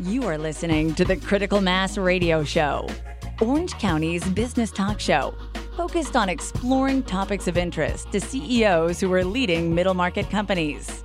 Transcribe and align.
You 0.00 0.28
are 0.28 0.38
listening 0.38 0.94
to 0.94 1.04
the 1.04 1.16
Critical 1.16 1.60
Mass 1.60 1.98
Radio 1.98 2.44
Show, 2.44 2.88
Orange 3.40 3.72
County's 3.78 4.24
business 4.28 4.70
talk 4.70 5.00
show, 5.00 5.34
focused 5.76 6.14
on 6.14 6.28
exploring 6.28 7.02
topics 7.02 7.48
of 7.48 7.56
interest 7.56 8.12
to 8.12 8.20
CEOs 8.20 9.00
who 9.00 9.12
are 9.12 9.24
leading 9.24 9.74
middle 9.74 9.94
market 9.94 10.30
companies. 10.30 11.02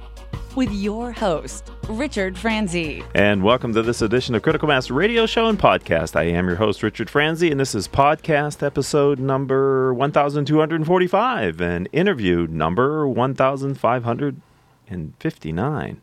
With 0.56 0.71
your 0.71 1.12
host, 1.12 1.71
Richard 1.90 2.38
Franzi. 2.38 3.04
And 3.16 3.42
welcome 3.42 3.74
to 3.74 3.82
this 3.82 4.04
edition 4.04 4.36
of 4.36 4.44
Critical 4.44 4.67
Mass 4.67 4.92
Radio 4.92 5.25
Show 5.25 5.47
and 5.47 5.57
Podcast. 5.57 6.15
I 6.15 6.25
am 6.25 6.46
your 6.46 6.57
host, 6.57 6.83
Richard 6.83 7.10
Franzi, 7.10 7.49
and 7.49 7.60
this 7.60 7.73
is 7.73 7.87
podcast 7.87 8.62
episode 8.62 9.17
number 9.17 9.91
1245 9.96 11.60
and 11.60 11.89
interview 11.91 12.46
number 12.46 13.07
1559. 13.07 16.02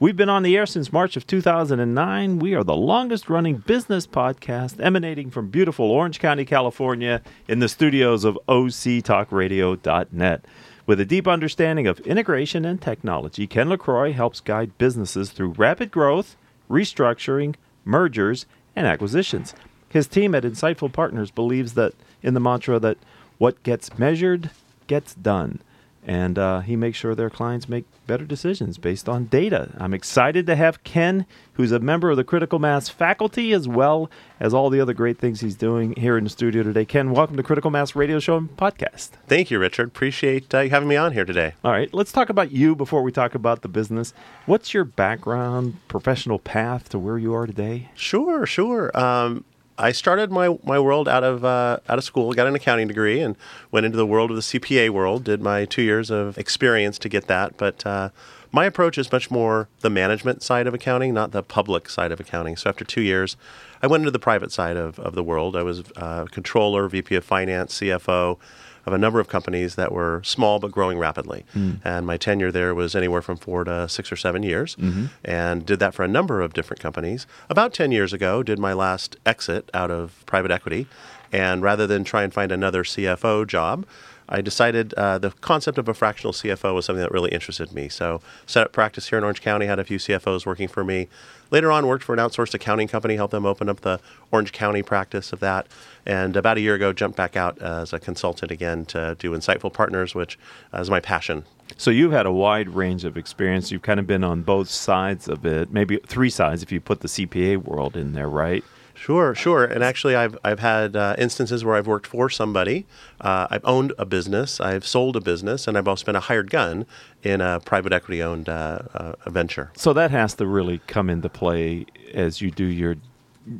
We've 0.00 0.16
been 0.16 0.28
on 0.28 0.42
the 0.42 0.56
air 0.56 0.66
since 0.66 0.92
March 0.92 1.16
of 1.16 1.24
2009. 1.24 2.40
We 2.40 2.52
are 2.54 2.64
the 2.64 2.74
longest 2.74 3.30
running 3.30 3.58
business 3.58 4.08
podcast 4.08 4.84
emanating 4.84 5.30
from 5.30 5.50
beautiful 5.50 5.88
Orange 5.88 6.18
County, 6.18 6.44
California, 6.44 7.22
in 7.46 7.60
the 7.60 7.68
studios 7.68 8.24
of 8.24 8.36
OCTalkRadio.net. 8.48 10.44
With 10.84 10.98
a 10.98 11.04
deep 11.04 11.28
understanding 11.28 11.86
of 11.86 12.00
integration 12.00 12.64
and 12.64 12.82
technology, 12.82 13.46
Ken 13.46 13.68
LaCroix 13.68 14.12
helps 14.12 14.40
guide 14.40 14.76
businesses 14.78 15.30
through 15.30 15.50
rapid 15.50 15.92
growth, 15.92 16.34
restructuring, 16.68 17.54
mergers, 17.84 18.46
and 18.74 18.88
acquisitions. 18.88 19.54
His 19.88 20.08
team 20.08 20.34
at 20.34 20.42
Insightful 20.42 20.92
Partners 20.92 21.30
believes 21.30 21.74
that 21.74 21.94
in 22.20 22.34
the 22.34 22.40
mantra 22.40 22.80
that 22.80 22.98
what 23.38 23.62
gets 23.62 23.96
measured 23.96 24.50
gets 24.88 25.14
done 25.14 25.60
and 26.06 26.38
uh, 26.38 26.60
he 26.60 26.76
makes 26.76 26.98
sure 26.98 27.14
their 27.14 27.30
clients 27.30 27.68
make 27.68 27.84
better 28.06 28.24
decisions 28.24 28.78
based 28.78 29.08
on 29.08 29.24
data. 29.26 29.70
I'm 29.78 29.94
excited 29.94 30.46
to 30.46 30.56
have 30.56 30.84
Ken, 30.84 31.26
who's 31.54 31.72
a 31.72 31.78
member 31.78 32.10
of 32.10 32.16
the 32.16 32.24
Critical 32.24 32.58
Mass 32.58 32.88
faculty, 32.88 33.52
as 33.52 33.66
well 33.66 34.10
as 34.38 34.52
all 34.52 34.68
the 34.70 34.80
other 34.80 34.92
great 34.92 35.18
things 35.18 35.40
he's 35.40 35.54
doing 35.54 35.94
here 35.96 36.18
in 36.18 36.24
the 36.24 36.30
studio 36.30 36.62
today. 36.62 36.84
Ken, 36.84 37.10
welcome 37.12 37.36
to 37.36 37.42
Critical 37.42 37.70
Mass 37.70 37.96
Radio 37.96 38.18
Show 38.18 38.36
and 38.36 38.54
Podcast. 38.56 39.10
Thank 39.26 39.50
you, 39.50 39.58
Richard. 39.58 39.88
Appreciate 39.88 40.54
uh, 40.54 40.68
having 40.68 40.88
me 40.88 40.96
on 40.96 41.12
here 41.12 41.24
today. 41.24 41.54
All 41.64 41.72
right, 41.72 41.92
let's 41.94 42.12
talk 42.12 42.28
about 42.28 42.52
you 42.52 42.74
before 42.74 43.02
we 43.02 43.10
talk 43.10 43.34
about 43.34 43.62
the 43.62 43.68
business. 43.68 44.12
What's 44.46 44.74
your 44.74 44.84
background, 44.84 45.78
professional 45.88 46.38
path 46.38 46.88
to 46.90 46.98
where 46.98 47.18
you 47.18 47.34
are 47.34 47.46
today? 47.46 47.90
Sure, 47.94 48.44
sure. 48.44 48.96
Um, 48.98 49.44
I 49.76 49.92
started 49.92 50.30
my, 50.30 50.56
my 50.62 50.78
world 50.78 51.08
out 51.08 51.24
of 51.24 51.44
uh, 51.44 51.78
out 51.88 51.98
of 51.98 52.04
school, 52.04 52.32
got 52.32 52.46
an 52.46 52.54
accounting 52.54 52.88
degree, 52.88 53.20
and 53.20 53.36
went 53.70 53.86
into 53.86 53.98
the 53.98 54.06
world 54.06 54.30
of 54.30 54.36
the 54.36 54.42
CPA 54.42 54.90
world. 54.90 55.24
Did 55.24 55.42
my 55.42 55.64
two 55.64 55.82
years 55.82 56.10
of 56.10 56.38
experience 56.38 56.98
to 57.00 57.08
get 57.08 57.26
that, 57.26 57.56
but 57.56 57.84
uh, 57.84 58.10
my 58.52 58.66
approach 58.66 58.98
is 58.98 59.10
much 59.10 59.32
more 59.32 59.68
the 59.80 59.90
management 59.90 60.42
side 60.42 60.68
of 60.68 60.74
accounting, 60.74 61.12
not 61.12 61.32
the 61.32 61.42
public 61.42 61.88
side 61.88 62.12
of 62.12 62.20
accounting. 62.20 62.56
So 62.56 62.70
after 62.70 62.84
two 62.84 63.00
years, 63.00 63.36
I 63.82 63.88
went 63.88 64.02
into 64.02 64.12
the 64.12 64.20
private 64.20 64.52
side 64.52 64.76
of, 64.76 65.00
of 65.00 65.16
the 65.16 65.24
world. 65.24 65.56
I 65.56 65.64
was 65.64 65.82
uh, 65.96 66.26
controller, 66.26 66.88
VP 66.88 67.16
of 67.16 67.24
finance, 67.24 67.80
CFO 67.80 68.38
of 68.86 68.92
a 68.92 68.98
number 68.98 69.20
of 69.20 69.28
companies 69.28 69.74
that 69.76 69.92
were 69.92 70.22
small 70.24 70.58
but 70.58 70.70
growing 70.70 70.98
rapidly. 70.98 71.44
Mm. 71.54 71.80
And 71.84 72.06
my 72.06 72.16
tenure 72.16 72.52
there 72.52 72.74
was 72.74 72.94
anywhere 72.94 73.22
from 73.22 73.36
four 73.36 73.64
to 73.64 73.88
six 73.88 74.12
or 74.12 74.16
seven 74.16 74.42
years, 74.42 74.76
mm-hmm. 74.76 75.06
and 75.24 75.64
did 75.64 75.78
that 75.80 75.94
for 75.94 76.04
a 76.04 76.08
number 76.08 76.40
of 76.40 76.52
different 76.52 76.80
companies. 76.80 77.26
About 77.48 77.72
10 77.72 77.92
years 77.92 78.12
ago, 78.12 78.42
did 78.42 78.58
my 78.58 78.72
last 78.72 79.16
exit 79.24 79.70
out 79.72 79.90
of 79.90 80.24
private 80.26 80.50
equity. 80.50 80.86
And 81.32 81.62
rather 81.62 81.86
than 81.86 82.04
try 82.04 82.22
and 82.22 82.32
find 82.32 82.52
another 82.52 82.84
CFO 82.84 83.44
job, 83.46 83.86
I 84.28 84.40
decided 84.40 84.94
uh, 84.94 85.18
the 85.18 85.30
concept 85.30 85.78
of 85.78 85.88
a 85.88 85.94
fractional 85.94 86.32
CFO 86.32 86.74
was 86.74 86.86
something 86.86 87.02
that 87.02 87.12
really 87.12 87.30
interested 87.30 87.72
me. 87.72 87.88
So, 87.88 88.20
set 88.46 88.64
up 88.64 88.72
practice 88.72 89.08
here 89.08 89.18
in 89.18 89.24
Orange 89.24 89.42
County, 89.42 89.66
had 89.66 89.78
a 89.78 89.84
few 89.84 89.98
CFOs 89.98 90.46
working 90.46 90.68
for 90.68 90.84
me. 90.84 91.08
Later 91.50 91.70
on, 91.70 91.86
worked 91.86 92.04
for 92.04 92.14
an 92.14 92.18
outsourced 92.18 92.54
accounting 92.54 92.88
company, 92.88 93.16
helped 93.16 93.32
them 93.32 93.46
open 93.46 93.68
up 93.68 93.82
the 93.82 94.00
Orange 94.32 94.52
County 94.52 94.82
practice 94.82 95.32
of 95.32 95.40
that. 95.40 95.66
And 96.06 96.36
about 96.36 96.56
a 96.56 96.60
year 96.60 96.74
ago, 96.74 96.92
jumped 96.92 97.16
back 97.16 97.36
out 97.36 97.60
as 97.60 97.92
a 97.92 97.98
consultant 97.98 98.50
again 98.50 98.86
to 98.86 99.16
do 99.18 99.32
Insightful 99.32 99.72
Partners, 99.72 100.14
which 100.14 100.38
is 100.72 100.90
my 100.90 101.00
passion. 101.00 101.44
So 101.76 101.90
you've 101.90 102.12
had 102.12 102.26
a 102.26 102.32
wide 102.32 102.68
range 102.68 103.04
of 103.04 103.16
experience. 103.16 103.70
You've 103.70 103.82
kind 103.82 103.98
of 103.98 104.06
been 104.06 104.24
on 104.24 104.42
both 104.42 104.68
sides 104.68 105.28
of 105.28 105.44
it, 105.44 105.72
maybe 105.72 105.98
three 106.06 106.30
sides 106.30 106.62
if 106.62 106.70
you 106.70 106.80
put 106.80 107.00
the 107.00 107.08
CPA 107.08 107.58
world 107.58 107.96
in 107.96 108.12
there, 108.12 108.28
right? 108.28 108.64
Sure, 108.94 109.34
sure. 109.34 109.64
And 109.64 109.82
actually, 109.82 110.14
I've 110.14 110.38
I've 110.44 110.60
had 110.60 110.96
uh, 110.96 111.14
instances 111.18 111.64
where 111.64 111.74
I've 111.74 111.86
worked 111.86 112.06
for 112.06 112.30
somebody. 112.30 112.86
Uh, 113.20 113.46
I've 113.50 113.64
owned 113.64 113.92
a 113.98 114.04
business. 114.04 114.60
I've 114.60 114.86
sold 114.86 115.16
a 115.16 115.20
business, 115.20 115.66
and 115.66 115.76
I've 115.76 115.88
also 115.88 116.04
been 116.04 116.16
a 116.16 116.20
hired 116.20 116.50
gun 116.50 116.86
in 117.22 117.40
a 117.40 117.60
private 117.60 117.92
equity 117.92 118.22
owned 118.22 118.48
uh, 118.48 118.78
uh 118.94 119.30
venture. 119.30 119.72
So 119.76 119.92
that 119.92 120.10
has 120.10 120.34
to 120.34 120.46
really 120.46 120.80
come 120.86 121.10
into 121.10 121.28
play 121.28 121.86
as 122.14 122.40
you 122.40 122.50
do 122.50 122.64
your 122.64 122.96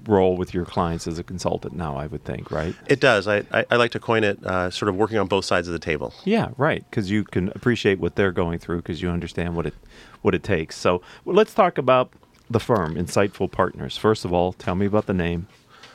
role 0.07 0.37
with 0.37 0.55
your 0.55 0.65
clients 0.65 1.07
as 1.07 1.19
a 1.19 1.23
consultant 1.23 1.77
now 1.77 1.95
i 1.97 2.07
would 2.07 2.25
think 2.25 2.51
right 2.51 2.75
it 2.87 3.01
does 3.01 3.29
i, 3.29 3.45
I, 3.53 3.67
I 3.71 3.77
like 3.77 3.91
to 3.91 4.01
coin 4.01 4.25
it 4.25 4.43
uh, 4.45 4.71
sort 4.71 4.89
of 4.89 4.97
working 4.97 5.19
on 5.19 5.27
both 5.27 5.45
sides 5.45 5.69
of 5.69 5.73
the 5.73 5.79
table 5.79 6.15
yeah 6.25 6.51
right 6.57 6.83
because 6.89 7.11
you 7.11 7.25
can 7.25 7.51
appreciate 7.51 7.99
what 7.99 8.17
they're 8.17 8.33
going 8.33 8.59
through 8.59 8.79
because 8.79 9.03
you 9.03 9.11
understand 9.11 9.57
what 9.57 9.67
it 9.67 9.75
what 10.23 10.35
it 10.35 10.43
takes 10.43 10.77
so 10.77 11.03
well, 11.25 11.37
let's 11.37 11.53
talk 11.53 11.77
about 11.77 12.15
the 12.49 12.61
firm 12.61 12.95
insightful 12.95 13.51
partners 13.51 13.97
first 13.97 14.25
of 14.25 14.33
all 14.33 14.53
tell 14.53 14.75
me 14.75 14.87
about 14.87 15.07
the 15.07 15.15
name 15.15 15.47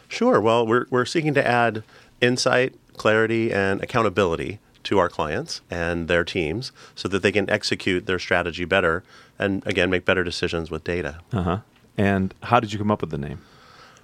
sure 0.08 0.40
well 0.42 0.66
we're, 0.66 0.86
we're 0.90 1.06
seeking 1.06 1.34
to 1.34 1.46
add 1.46 1.84
insight 2.22 2.74
clarity 2.98 3.52
and 3.52 3.82
accountability 3.82 4.60
to 4.84 4.98
our 4.98 5.10
clients 5.10 5.62
and 5.70 6.08
their 6.08 6.24
teams 6.24 6.72
so 6.96 7.08
that 7.08 7.22
they 7.22 7.32
can 7.32 7.50
execute 7.50 8.06
their 8.06 8.20
strategy 8.20 8.66
better 8.66 9.04
and 9.38 9.66
again 9.68 9.90
make 9.90 10.06
better 10.06 10.24
decisions 10.24 10.72
with 10.72 10.84
data 10.84 11.20
uh-huh 11.32 11.60
and 11.98 12.34
how 12.44 12.60
did 12.60 12.72
you 12.72 12.80
come 12.80 12.92
up 12.92 13.02
with 13.02 13.12
the 13.12 13.18
name 13.18 13.40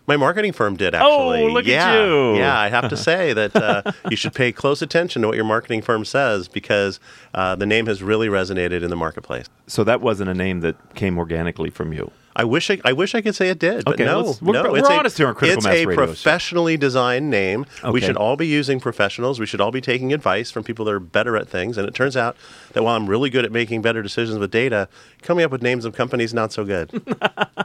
my 0.08 0.18
marketing 0.18 0.54
firm 0.54 0.76
did 0.76 0.94
actually. 0.94 1.44
Oh, 1.44 1.48
look 1.48 1.66
yeah. 1.66 1.92
at 1.92 2.06
you! 2.06 2.38
Yeah, 2.38 2.58
I 2.58 2.70
have 2.70 2.90
to 2.90 2.98
say 3.10 3.34
that 3.34 3.56
uh, 3.56 3.92
you 4.10 4.16
should 4.16 4.34
pay 4.34 4.52
close 4.52 4.82
attention 4.82 5.22
to 5.22 5.28
what 5.28 5.36
your 5.36 5.46
marketing 5.46 5.82
firm 5.82 6.06
says 6.06 6.48
because 6.48 7.00
uh, 7.34 7.56
the 7.56 7.66
name 7.66 7.88
has 7.88 8.04
really 8.04 8.28
resonated 8.28 8.84
in 8.84 8.90
the 8.90 8.96
marketplace. 8.96 9.48
So 9.68 9.84
that 9.84 10.02
wasn't 10.02 10.30
a 10.30 10.34
name 10.34 10.62
that 10.62 10.94
came 10.96 11.18
organically 11.18 11.70
from 11.70 11.92
you. 11.92 12.12
I 12.36 12.44
wish 12.44 12.70
I, 12.70 12.80
I 12.84 12.92
wish 12.92 13.16
I 13.16 13.22
could 13.22 13.34
say 13.34 13.50
it 13.50 13.60
did, 13.60 13.86
but 13.86 13.94
okay, 13.94 14.04
no, 14.04 14.36
we're, 14.42 14.54
no. 14.54 14.72
We're 14.72 14.80
it's 14.80 14.90
honest 14.90 15.18
a, 15.18 15.22
here 15.22 15.28
on 15.30 15.36
Critical 15.36 15.60
It's 15.60 15.66
Mass 15.66 15.76
a 15.76 15.86
Radio 15.86 16.06
professionally 16.06 16.76
designed 16.76 17.30
name. 17.30 17.66
Okay. 17.80 17.92
We 17.92 18.02
should 18.02 18.18
all 18.18 18.36
be 18.36 18.48
using 18.48 18.80
professionals. 18.82 19.40
We 19.40 19.46
should 19.46 19.62
all 19.62 19.72
be 19.72 19.80
taking 19.80 20.12
advice 20.12 20.52
from 20.52 20.64
people 20.64 20.84
that 20.86 20.94
are 20.94 21.00
better 21.00 21.38
at 21.38 21.48
things. 21.48 21.78
And 21.78 21.88
it 21.88 21.96
turns 21.96 22.18
out 22.18 22.36
that 22.74 22.84
while 22.84 22.96
I'm 22.96 23.08
really 23.08 23.30
good 23.30 23.46
at 23.46 23.54
making 23.54 23.82
better 23.82 24.04
decisions 24.04 24.38
with 24.38 24.52
data, 24.52 24.90
coming 25.22 25.46
up 25.46 25.52
with 25.52 25.62
names 25.62 25.86
of 25.86 25.94
companies 25.94 26.34
not 26.34 26.52
so 26.52 26.66
good. 26.66 27.02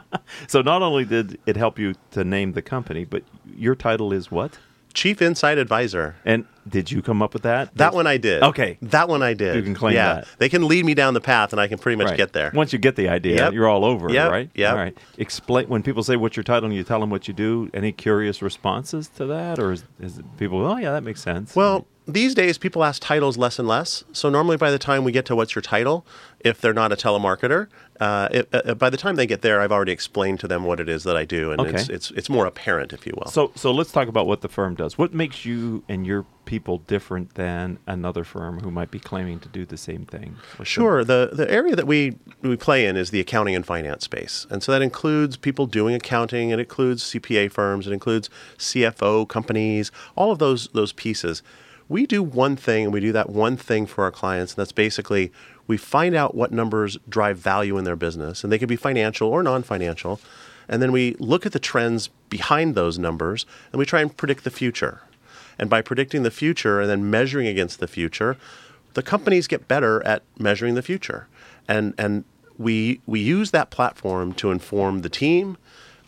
so 0.47 0.61
not 0.61 0.81
only 0.81 1.05
did 1.05 1.39
it 1.45 1.57
help 1.57 1.77
you 1.77 1.95
to 2.11 2.23
name 2.23 2.53
the 2.53 2.61
company, 2.61 3.05
but 3.05 3.23
your 3.55 3.75
title 3.75 4.13
is 4.13 4.31
what? 4.31 4.57
Chief 4.93 5.21
Insight 5.21 5.57
Advisor. 5.57 6.15
And 6.25 6.45
did 6.67 6.91
you 6.91 7.01
come 7.01 7.21
up 7.21 7.33
with 7.33 7.43
that? 7.43 7.75
That 7.75 7.93
one 7.93 8.07
I 8.07 8.17
did. 8.17 8.43
Okay. 8.43 8.77
That 8.81 9.07
one 9.09 9.23
I 9.23 9.33
did. 9.33 9.55
You 9.55 9.63
can 9.63 9.73
claim 9.73 9.95
yeah. 9.95 10.13
that. 10.15 10.27
They 10.37 10.49
can 10.49 10.67
lead 10.67 10.85
me 10.85 10.93
down 10.93 11.13
the 11.13 11.21
path 11.21 11.53
and 11.53 11.59
I 11.59 11.67
can 11.67 11.77
pretty 11.77 11.95
much 11.95 12.09
right. 12.09 12.17
get 12.17 12.33
there. 12.33 12.51
Once 12.53 12.71
you 12.73 12.79
get 12.79 12.95
the 12.95 13.09
idea, 13.09 13.35
Yep. 13.37 13.53
you're 13.53 13.67
all 13.67 13.83
over, 13.85 14.09
Yep. 14.09 14.31
right? 14.31 14.49
Yep. 14.53 14.71
All 14.71 14.77
right. 14.77 14.97
Explain 15.17 15.67
when 15.69 15.83
people 15.83 16.03
say 16.03 16.15
what's 16.15 16.35
your 16.37 16.43
title 16.43 16.65
and 16.65 16.75
you 16.75 16.83
tell 16.83 16.99
them 16.99 17.09
what 17.09 17.27
you 17.27 17.33
do. 17.33 17.69
Any 17.73 17.91
curious 17.91 18.41
responses 18.41 19.07
to 19.17 19.25
that, 19.27 19.59
or 19.59 19.71
is, 19.71 19.83
is 19.99 20.19
it 20.19 20.25
people? 20.37 20.65
Oh, 20.65 20.77
yeah, 20.77 20.91
that 20.91 21.03
makes 21.03 21.21
sense. 21.21 21.55
Well, 21.55 21.87
these 22.07 22.33
days 22.33 22.57
people 22.57 22.83
ask 22.83 23.01
titles 23.01 23.37
less 23.37 23.59
and 23.59 23.67
less. 23.67 24.03
So 24.11 24.29
normally 24.29 24.57
by 24.57 24.71
the 24.71 24.79
time 24.79 25.03
we 25.03 25.11
get 25.11 25.25
to 25.25 25.35
what's 25.35 25.55
your 25.55 25.61
title, 25.61 26.05
if 26.39 26.59
they're 26.59 26.73
not 26.73 26.91
a 26.91 26.95
telemarketer, 26.95 27.67
uh, 27.99 28.27
it, 28.31 28.49
uh, 28.51 28.73
by 28.73 28.89
the 28.89 28.97
time 28.97 29.15
they 29.15 29.27
get 29.27 29.41
there, 29.43 29.61
I've 29.61 29.71
already 29.71 29.91
explained 29.91 30.39
to 30.41 30.47
them 30.47 30.63
what 30.63 30.79
it 30.79 30.89
is 30.89 31.03
that 31.03 31.15
I 31.15 31.25
do, 31.25 31.51
and 31.51 31.61
Okay. 31.61 31.75
it's, 31.77 31.89
it's 31.89 32.11
it's 32.11 32.29
more 32.29 32.47
apparent, 32.47 32.91
if 32.93 33.05
you 33.05 33.13
will. 33.15 33.27
so 33.29 33.51
so 33.55 33.71
let's 33.71 33.91
talk 33.91 34.07
about 34.07 34.25
what 34.25 34.41
the 34.41 34.49
firm 34.49 34.73
does. 34.73 34.97
What 34.97 35.13
makes 35.13 35.45
you 35.45 35.83
and 35.87 36.05
your 36.07 36.25
people 36.51 36.79
different 36.79 37.35
than 37.35 37.79
another 37.87 38.25
firm 38.25 38.59
who 38.59 38.69
might 38.69 38.91
be 38.91 38.99
claiming 38.99 39.39
to 39.39 39.47
do 39.47 39.65
the 39.65 39.77
same 39.77 40.05
thing? 40.05 40.35
Sure. 40.63 41.01
The 41.01 41.29
the 41.31 41.49
area 41.49 41.77
that 41.77 41.87
we 41.87 42.17
we 42.41 42.57
play 42.57 42.85
in 42.85 42.97
is 42.97 43.09
the 43.09 43.21
accounting 43.21 43.55
and 43.55 43.65
finance 43.65 44.03
space, 44.03 44.45
and 44.49 44.61
so 44.61 44.73
that 44.73 44.81
includes 44.81 45.37
people 45.37 45.65
doing 45.65 45.95
accounting. 45.95 46.49
It 46.49 46.59
includes 46.59 47.05
CPA 47.05 47.49
firms. 47.53 47.87
It 47.87 47.93
includes 47.93 48.29
CFO 48.57 49.29
companies. 49.29 49.93
All 50.17 50.33
of 50.33 50.39
those 50.39 50.67
those 50.73 50.91
pieces. 50.91 51.41
We 51.87 52.05
do 52.05 52.21
one 52.21 52.57
thing, 52.57 52.83
and 52.83 52.93
we 52.93 52.99
do 52.99 53.13
that 53.13 53.29
one 53.29 53.55
thing 53.55 53.85
for 53.85 54.03
our 54.03 54.11
clients, 54.11 54.51
and 54.51 54.57
that's 54.57 54.73
basically 54.73 55.31
we 55.67 55.77
find 55.77 56.13
out 56.15 56.35
what 56.35 56.51
numbers 56.51 56.97
drive 57.07 57.37
value 57.37 57.77
in 57.77 57.85
their 57.85 57.95
business, 57.95 58.43
and 58.43 58.51
they 58.51 58.59
can 58.59 58.67
be 58.67 58.75
financial 58.75 59.29
or 59.29 59.41
non-financial, 59.41 60.19
and 60.67 60.81
then 60.81 60.91
we 60.91 61.15
look 61.17 61.45
at 61.45 61.53
the 61.53 61.59
trends 61.59 62.09
behind 62.29 62.75
those 62.75 62.99
numbers, 62.99 63.45
and 63.71 63.79
we 63.79 63.85
try 63.85 64.01
and 64.01 64.15
predict 64.17 64.43
the 64.43 64.51
future. 64.51 65.01
And 65.61 65.69
by 65.69 65.81
predicting 65.81 66.23
the 66.23 66.31
future 66.31 66.81
and 66.81 66.89
then 66.89 67.09
measuring 67.09 67.47
against 67.47 67.79
the 67.79 67.87
future, 67.87 68.35
the 68.95 69.03
companies 69.03 69.47
get 69.47 69.67
better 69.67 70.05
at 70.05 70.23
measuring 70.37 70.75
the 70.75 70.81
future. 70.81 71.27
And 71.67 71.93
and 71.97 72.25
we 72.57 72.99
we 73.05 73.19
use 73.19 73.51
that 73.51 73.69
platform 73.69 74.33
to 74.33 74.51
inform 74.51 75.01
the 75.01 75.09
team 75.09 75.57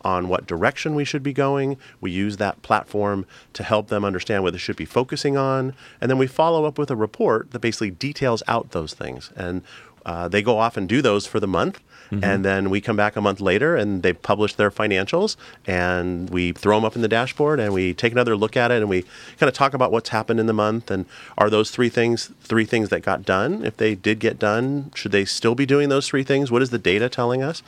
on 0.03 0.27
what 0.27 0.45
direction 0.45 0.95
we 0.95 1.05
should 1.05 1.23
be 1.23 1.31
going. 1.31 1.77
We 2.01 2.11
use 2.11 2.37
that 2.37 2.61
platform 2.61 3.25
to 3.53 3.63
help 3.63 3.87
them 3.87 4.03
understand 4.03 4.43
what 4.43 4.51
they 4.51 4.59
should 4.59 4.75
be 4.75 4.85
focusing 4.85 5.37
on, 5.37 5.73
and 6.01 6.11
then 6.11 6.17
we 6.17 6.27
follow 6.27 6.65
up 6.65 6.77
with 6.77 6.91
a 6.91 6.95
report 6.95 7.51
that 7.51 7.59
basically 7.59 7.91
details 7.91 8.43
out 8.47 8.71
those 8.71 8.93
things. 8.93 9.31
And 9.35 9.61
Uh, 10.05 10.27
they 10.27 10.41
go 10.41 10.57
off 10.57 10.77
and 10.77 10.87
do 10.87 11.01
those 11.01 11.25
for 11.25 11.39
the 11.39 11.47
month. 11.47 11.79
And 12.21 12.45
then 12.45 12.69
we 12.69 12.79
come 12.79 12.95
back 12.95 13.15
a 13.15 13.21
month 13.21 13.41
later 13.41 13.75
and 13.75 14.03
they 14.03 14.13
publish 14.13 14.53
their 14.53 14.69
financials 14.69 15.35
and 15.65 16.29
we 16.29 16.51
throw 16.51 16.77
them 16.77 16.85
up 16.85 16.95
in 16.95 17.01
the 17.01 17.07
dashboard 17.07 17.59
and 17.59 17.73
we 17.73 17.95
take 17.95 18.11
another 18.11 18.35
look 18.35 18.55
at 18.55 18.69
it 18.69 18.81
and 18.81 18.89
we 18.89 19.01
kind 19.39 19.47
of 19.47 19.53
talk 19.53 19.73
about 19.73 19.91
what's 19.91 20.09
happened 20.09 20.39
in 20.39 20.45
the 20.45 20.53
month 20.53 20.91
and 20.91 21.07
are 21.39 21.49
those 21.49 21.71
three 21.71 21.89
things 21.89 22.29
three 22.43 22.65
things 22.65 22.89
that 22.89 23.01
got 23.01 23.25
done? 23.25 23.65
If 23.65 23.77
they 23.77 23.95
did 23.95 24.19
get 24.19 24.37
done, 24.37 24.91
should 24.93 25.11
they 25.11 25.25
still 25.25 25.55
be 25.55 25.65
doing 25.65 25.89
those 25.89 26.07
three 26.07 26.23
things? 26.23 26.51
What 26.51 26.61
is 26.61 26.69
the 26.69 26.77
data 26.77 27.09
telling 27.09 27.41
us? 27.41 27.63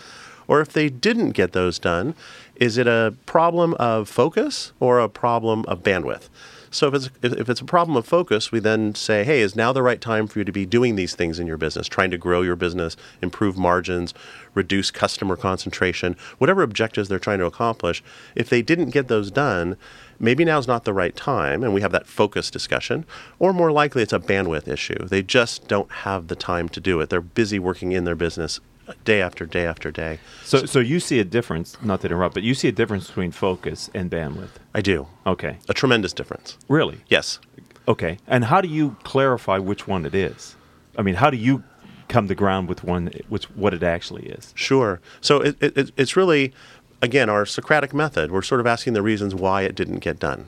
Or 0.47 0.61
if 0.61 0.71
they 0.71 0.89
didn't 0.89 1.31
get 1.31 1.53
those 1.53 1.79
done, 1.79 2.13
is 2.55 2.77
it 2.77 2.85
a 2.85 3.15
problem 3.25 3.73
of 3.75 4.07
focus 4.07 4.73
or 4.79 4.99
a 4.99 5.09
problem 5.09 5.65
of 5.67 5.81
bandwidth? 5.81 6.29
So 6.75 6.89
if 6.89 6.93
it's 6.93 7.09
if 7.21 7.49
it's 7.49 7.61
a 7.61 7.65
problem 7.65 7.95
of 7.95 8.05
focus, 8.05 8.51
we 8.51 8.59
then 8.59 8.95
say, 8.95 9.23
hey, 9.23 9.39
is 9.39 9.55
now 9.55 9.71
the 9.71 9.81
right 9.81 10.01
time 10.01 10.27
for 10.27 10.39
you 10.39 10.45
to 10.45 10.51
be 10.51 10.65
doing 10.65 10.97
these 10.97 11.15
things 11.15 11.39
in 11.39 11.47
your 11.47 11.55
business, 11.55 11.87
trying 11.87 12.11
to 12.11 12.17
grow 12.17 12.41
your 12.41 12.57
business, 12.57 12.97
improve 13.21 13.57
margins, 13.57 14.13
reduce 14.53 14.91
customer 14.91 15.37
concentration, 15.37 16.17
whatever 16.37 16.63
objectives 16.63 17.07
they're 17.07 17.17
trying 17.17 17.39
to 17.39 17.45
accomplish. 17.45 18.03
If 18.35 18.49
they 18.49 18.61
didn't 18.61 18.89
get 18.89 19.07
those 19.07 19.31
done, 19.31 19.77
maybe 20.19 20.43
now's 20.43 20.67
not 20.67 20.83
the 20.83 20.91
right 20.91 21.15
time, 21.15 21.63
and 21.63 21.73
we 21.73 21.79
have 21.79 21.93
that 21.93 22.07
focus 22.07 22.51
discussion. 22.51 23.05
Or 23.39 23.53
more 23.53 23.71
likely, 23.71 24.03
it's 24.03 24.11
a 24.11 24.19
bandwidth 24.19 24.67
issue. 24.67 25.05
They 25.05 25.23
just 25.23 25.69
don't 25.69 25.89
have 25.89 26.27
the 26.27 26.35
time 26.35 26.67
to 26.69 26.81
do 26.81 26.99
it. 26.99 27.09
They're 27.09 27.21
busy 27.21 27.57
working 27.57 27.93
in 27.93 28.03
their 28.03 28.15
business 28.15 28.59
day 29.03 29.21
after 29.21 29.45
day 29.45 29.65
after 29.65 29.91
day. 29.91 30.19
So, 30.43 30.65
so 30.65 30.79
you 30.79 30.99
see 30.99 31.19
a 31.19 31.23
difference, 31.23 31.77
not 31.81 32.01
to 32.01 32.07
interrupt, 32.07 32.33
but 32.33 32.43
you 32.43 32.53
see 32.53 32.67
a 32.67 32.71
difference 32.71 33.07
between 33.07 33.31
focus 33.31 33.89
and 33.93 34.09
bandwidth. 34.11 34.49
I 34.73 34.81
do. 34.81 35.07
Okay. 35.25 35.57
A 35.69 35.73
tremendous 35.73 36.13
difference. 36.13 36.57
Really? 36.67 36.99
Yes. 37.07 37.39
Okay. 37.87 38.17
And 38.27 38.45
how 38.45 38.61
do 38.61 38.67
you 38.67 38.95
clarify 39.03 39.57
which 39.57 39.87
one 39.87 40.05
it 40.05 40.15
is? 40.15 40.55
I 40.97 41.01
mean, 41.01 41.15
how 41.15 41.29
do 41.29 41.37
you 41.37 41.63
come 42.07 42.27
to 42.27 42.35
ground 42.35 42.67
with 42.67 42.83
one, 42.83 43.11
which 43.29 43.45
what 43.51 43.73
it 43.73 43.83
actually 43.83 44.27
is? 44.27 44.53
Sure. 44.55 44.99
So 45.21 45.41
it, 45.41 45.55
it, 45.61 45.91
it's 45.97 46.15
really, 46.15 46.53
again, 47.01 47.29
our 47.29 47.45
Socratic 47.45 47.93
method. 47.93 48.31
We're 48.31 48.41
sort 48.41 48.61
of 48.61 48.67
asking 48.67 48.93
the 48.93 49.01
reasons 49.01 49.33
why 49.35 49.63
it 49.63 49.75
didn't 49.75 49.99
get 49.99 50.19
done. 50.19 50.47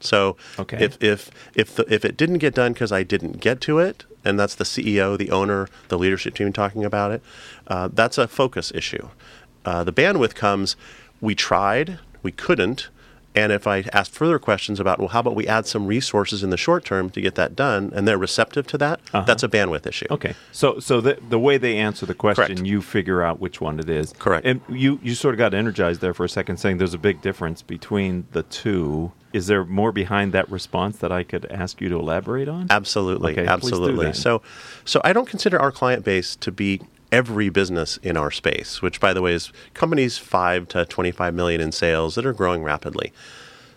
So 0.00 0.36
Okay. 0.58 0.76
if 0.84 1.02
if 1.02 1.30
if 1.54 1.76
the, 1.76 1.92
if 1.92 2.04
it 2.04 2.16
didn't 2.16 2.38
get 2.38 2.54
done 2.54 2.74
because 2.74 2.92
I 2.92 3.02
didn't 3.04 3.40
get 3.40 3.60
to 3.62 3.78
it, 3.78 4.04
and 4.24 4.38
that's 4.38 4.54
the 4.54 4.64
CEO, 4.64 5.16
the 5.18 5.30
owner, 5.30 5.68
the 5.88 5.98
leadership 5.98 6.34
team 6.34 6.52
talking 6.52 6.84
about 6.84 7.10
it, 7.10 7.22
uh, 7.66 7.88
that's 7.92 8.18
a 8.18 8.26
focus 8.26 8.72
issue. 8.74 9.08
Uh, 9.64 9.84
the 9.84 9.92
bandwidth 9.92 10.34
comes. 10.34 10.76
We 11.20 11.34
tried, 11.34 11.98
we 12.22 12.32
couldn't, 12.32 12.88
and 13.34 13.52
if 13.52 13.66
I 13.66 13.84
ask 13.92 14.12
further 14.12 14.38
questions 14.38 14.78
about, 14.78 14.98
well, 14.98 15.08
how 15.08 15.20
about 15.20 15.34
we 15.34 15.46
add 15.46 15.66
some 15.66 15.86
resources 15.86 16.42
in 16.42 16.50
the 16.50 16.56
short 16.56 16.84
term 16.84 17.10
to 17.10 17.20
get 17.20 17.34
that 17.34 17.56
done, 17.56 17.92
and 17.94 18.06
they're 18.06 18.18
receptive 18.18 18.66
to 18.68 18.78
that, 18.78 19.00
that's 19.12 19.42
a 19.42 19.48
bandwidth 19.48 19.86
issue. 19.86 20.06
Uh-huh. 20.06 20.14
Okay. 20.14 20.34
So, 20.52 20.78
so 20.78 21.00
the 21.00 21.18
the 21.28 21.38
way 21.38 21.58
they 21.58 21.76
answer 21.76 22.06
the 22.06 22.14
question, 22.14 22.46
Correct. 22.46 22.66
you 22.66 22.80
figure 22.80 23.22
out 23.22 23.40
which 23.40 23.60
one 23.60 23.80
it 23.80 23.88
is. 23.88 24.12
Correct. 24.18 24.46
And 24.46 24.60
you 24.68 25.00
you 25.02 25.14
sort 25.14 25.34
of 25.34 25.38
got 25.38 25.54
energized 25.54 26.00
there 26.00 26.14
for 26.14 26.24
a 26.24 26.28
second, 26.28 26.58
saying 26.58 26.78
there's 26.78 26.94
a 26.94 26.98
big 26.98 27.20
difference 27.22 27.62
between 27.62 28.26
the 28.32 28.44
two. 28.44 29.12
Is 29.32 29.48
there 29.48 29.64
more 29.64 29.90
behind 29.90 30.32
that 30.32 30.48
response 30.48 30.98
that 30.98 31.10
I 31.10 31.24
could 31.24 31.44
ask 31.46 31.80
you 31.80 31.88
to 31.88 31.96
elaborate 31.96 32.48
on? 32.48 32.68
Absolutely, 32.70 33.32
Okay, 33.32 33.46
absolutely. 33.46 34.12
So, 34.12 34.42
so 34.84 35.00
I 35.02 35.12
don't 35.12 35.28
consider 35.28 35.58
our 35.58 35.72
client 35.72 36.04
base 36.04 36.36
to 36.36 36.52
be 36.52 36.82
every 37.14 37.48
business 37.48 37.98
in 38.02 38.16
our 38.16 38.32
space, 38.32 38.82
which, 38.82 38.98
by 38.98 39.12
the 39.14 39.22
way, 39.22 39.34
is 39.34 39.52
companies 39.72 40.18
five 40.18 40.66
to 40.68 40.84
twenty-five 40.84 41.32
million 41.32 41.60
in 41.60 41.72
sales 41.72 42.14
that 42.14 42.26
are 42.26 42.32
growing 42.32 42.64
rapidly. 42.64 43.12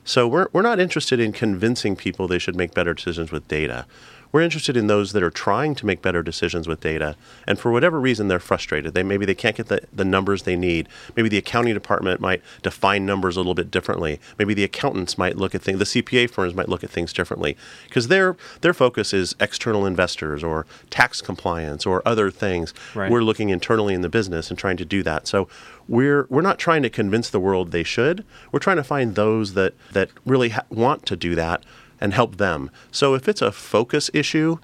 So 0.03 0.27
we're 0.27 0.47
we're 0.53 0.69
not 0.71 0.79
interested 0.79 1.19
in 1.19 1.31
convincing 1.33 1.95
people 1.95 2.27
they 2.27 2.39
should 2.39 2.55
make 2.55 2.73
better 2.73 2.93
decisions 2.93 3.31
with 3.31 3.47
data. 3.47 3.85
We're 4.31 4.41
interested 4.41 4.75
in 4.75 4.87
those 4.87 5.13
that 5.13 5.23
are 5.23 5.29
trying 5.29 5.75
to 5.75 5.85
make 5.85 6.01
better 6.01 6.21
decisions 6.21 6.67
with 6.67 6.79
data, 6.79 7.15
and 7.45 7.59
for 7.59 7.71
whatever 7.71 7.99
reason 7.99 8.27
they're 8.27 8.39
frustrated. 8.39 8.93
They 8.93 9.03
maybe 9.03 9.25
they 9.25 9.35
can't 9.35 9.55
get 9.55 9.67
the, 9.67 9.81
the 9.93 10.05
numbers 10.05 10.43
they 10.43 10.55
need. 10.55 10.87
Maybe 11.15 11.29
the 11.29 11.37
accounting 11.37 11.73
department 11.73 12.21
might 12.21 12.41
define 12.61 13.05
numbers 13.05 13.35
a 13.37 13.39
little 13.39 13.53
bit 13.53 13.71
differently. 13.71 14.19
Maybe 14.37 14.53
the 14.53 14.63
accountants 14.63 15.17
might 15.17 15.37
look 15.37 15.55
at 15.55 15.61
things. 15.61 15.79
The 15.79 16.01
CPA 16.01 16.29
firms 16.29 16.53
might 16.55 16.69
look 16.69 16.83
at 16.83 16.89
things 16.89 17.13
differently 17.13 17.57
because 17.85 18.07
their 18.07 18.35
their 18.61 18.73
focus 18.73 19.13
is 19.13 19.35
external 19.39 19.85
investors 19.85 20.43
or 20.43 20.65
tax 20.89 21.21
compliance 21.21 21.85
or 21.85 22.01
other 22.05 22.29
things. 22.31 22.73
Right. 22.95 23.11
We're 23.11 23.23
looking 23.23 23.49
internally 23.49 23.93
in 23.93 24.01
the 24.01 24.09
business 24.09 24.49
and 24.49 24.57
trying 24.57 24.77
to 24.77 24.85
do 24.85 25.03
that. 25.03 25.27
So 25.27 25.47
we're 25.87 26.27
we're 26.29 26.41
not 26.41 26.59
trying 26.59 26.83
to 26.83 26.89
convince 26.89 27.29
the 27.29 27.39
world 27.39 27.71
they 27.71 27.83
should. 27.83 28.25
We're 28.51 28.59
trying 28.59 28.77
to 28.77 28.83
find 28.83 29.15
those 29.15 29.53
that 29.53 29.73
that 29.91 30.09
really 30.25 30.49
ha- 30.49 30.65
want 30.69 31.05
to 31.07 31.15
do 31.15 31.35
that 31.35 31.63
and 31.99 32.13
help 32.13 32.37
them. 32.37 32.69
So 32.91 33.13
if 33.13 33.27
it's 33.27 33.41
a 33.41 33.51
focus 33.51 34.09
issue, 34.13 34.57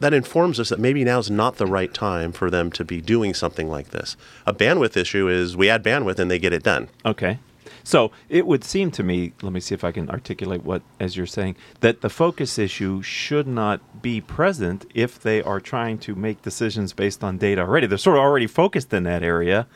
that 0.00 0.12
informs 0.12 0.58
us 0.58 0.70
that 0.70 0.80
maybe 0.80 1.04
now 1.04 1.20
is 1.20 1.30
not 1.30 1.56
the 1.56 1.66
right 1.66 1.94
time 1.94 2.32
for 2.32 2.50
them 2.50 2.72
to 2.72 2.84
be 2.84 3.00
doing 3.00 3.34
something 3.34 3.68
like 3.68 3.90
this. 3.90 4.16
A 4.46 4.52
bandwidth 4.52 4.96
issue 4.96 5.28
is 5.28 5.56
we 5.56 5.70
add 5.70 5.84
bandwidth 5.84 6.18
and 6.18 6.30
they 6.30 6.40
get 6.40 6.52
it 6.52 6.64
done. 6.64 6.88
Okay. 7.04 7.38
So 7.84 8.10
it 8.28 8.46
would 8.46 8.64
seem 8.64 8.90
to 8.92 9.02
me, 9.02 9.32
let 9.42 9.52
me 9.52 9.60
see 9.60 9.74
if 9.74 9.84
I 9.84 9.92
can 9.92 10.10
articulate 10.10 10.64
what, 10.64 10.82
as 11.00 11.16
you're 11.16 11.26
saying, 11.26 11.56
that 11.80 12.00
the 12.00 12.10
focus 12.10 12.58
issue 12.58 13.02
should 13.02 13.46
not 13.46 14.02
be 14.02 14.20
present 14.20 14.86
if 14.94 15.20
they 15.20 15.42
are 15.42 15.60
trying 15.60 15.98
to 15.98 16.14
make 16.14 16.42
decisions 16.42 16.92
based 16.92 17.24
on 17.24 17.38
data 17.38 17.62
already. 17.62 17.86
They're 17.86 17.98
sort 17.98 18.16
of 18.16 18.22
already 18.22 18.46
focused 18.46 18.92
in 18.92 19.04
that 19.04 19.22
area, 19.22 19.66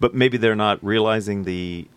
but 0.00 0.14
maybe 0.14 0.36
they're 0.36 0.56
not 0.56 0.82
realizing 0.84 1.44
the 1.44 1.88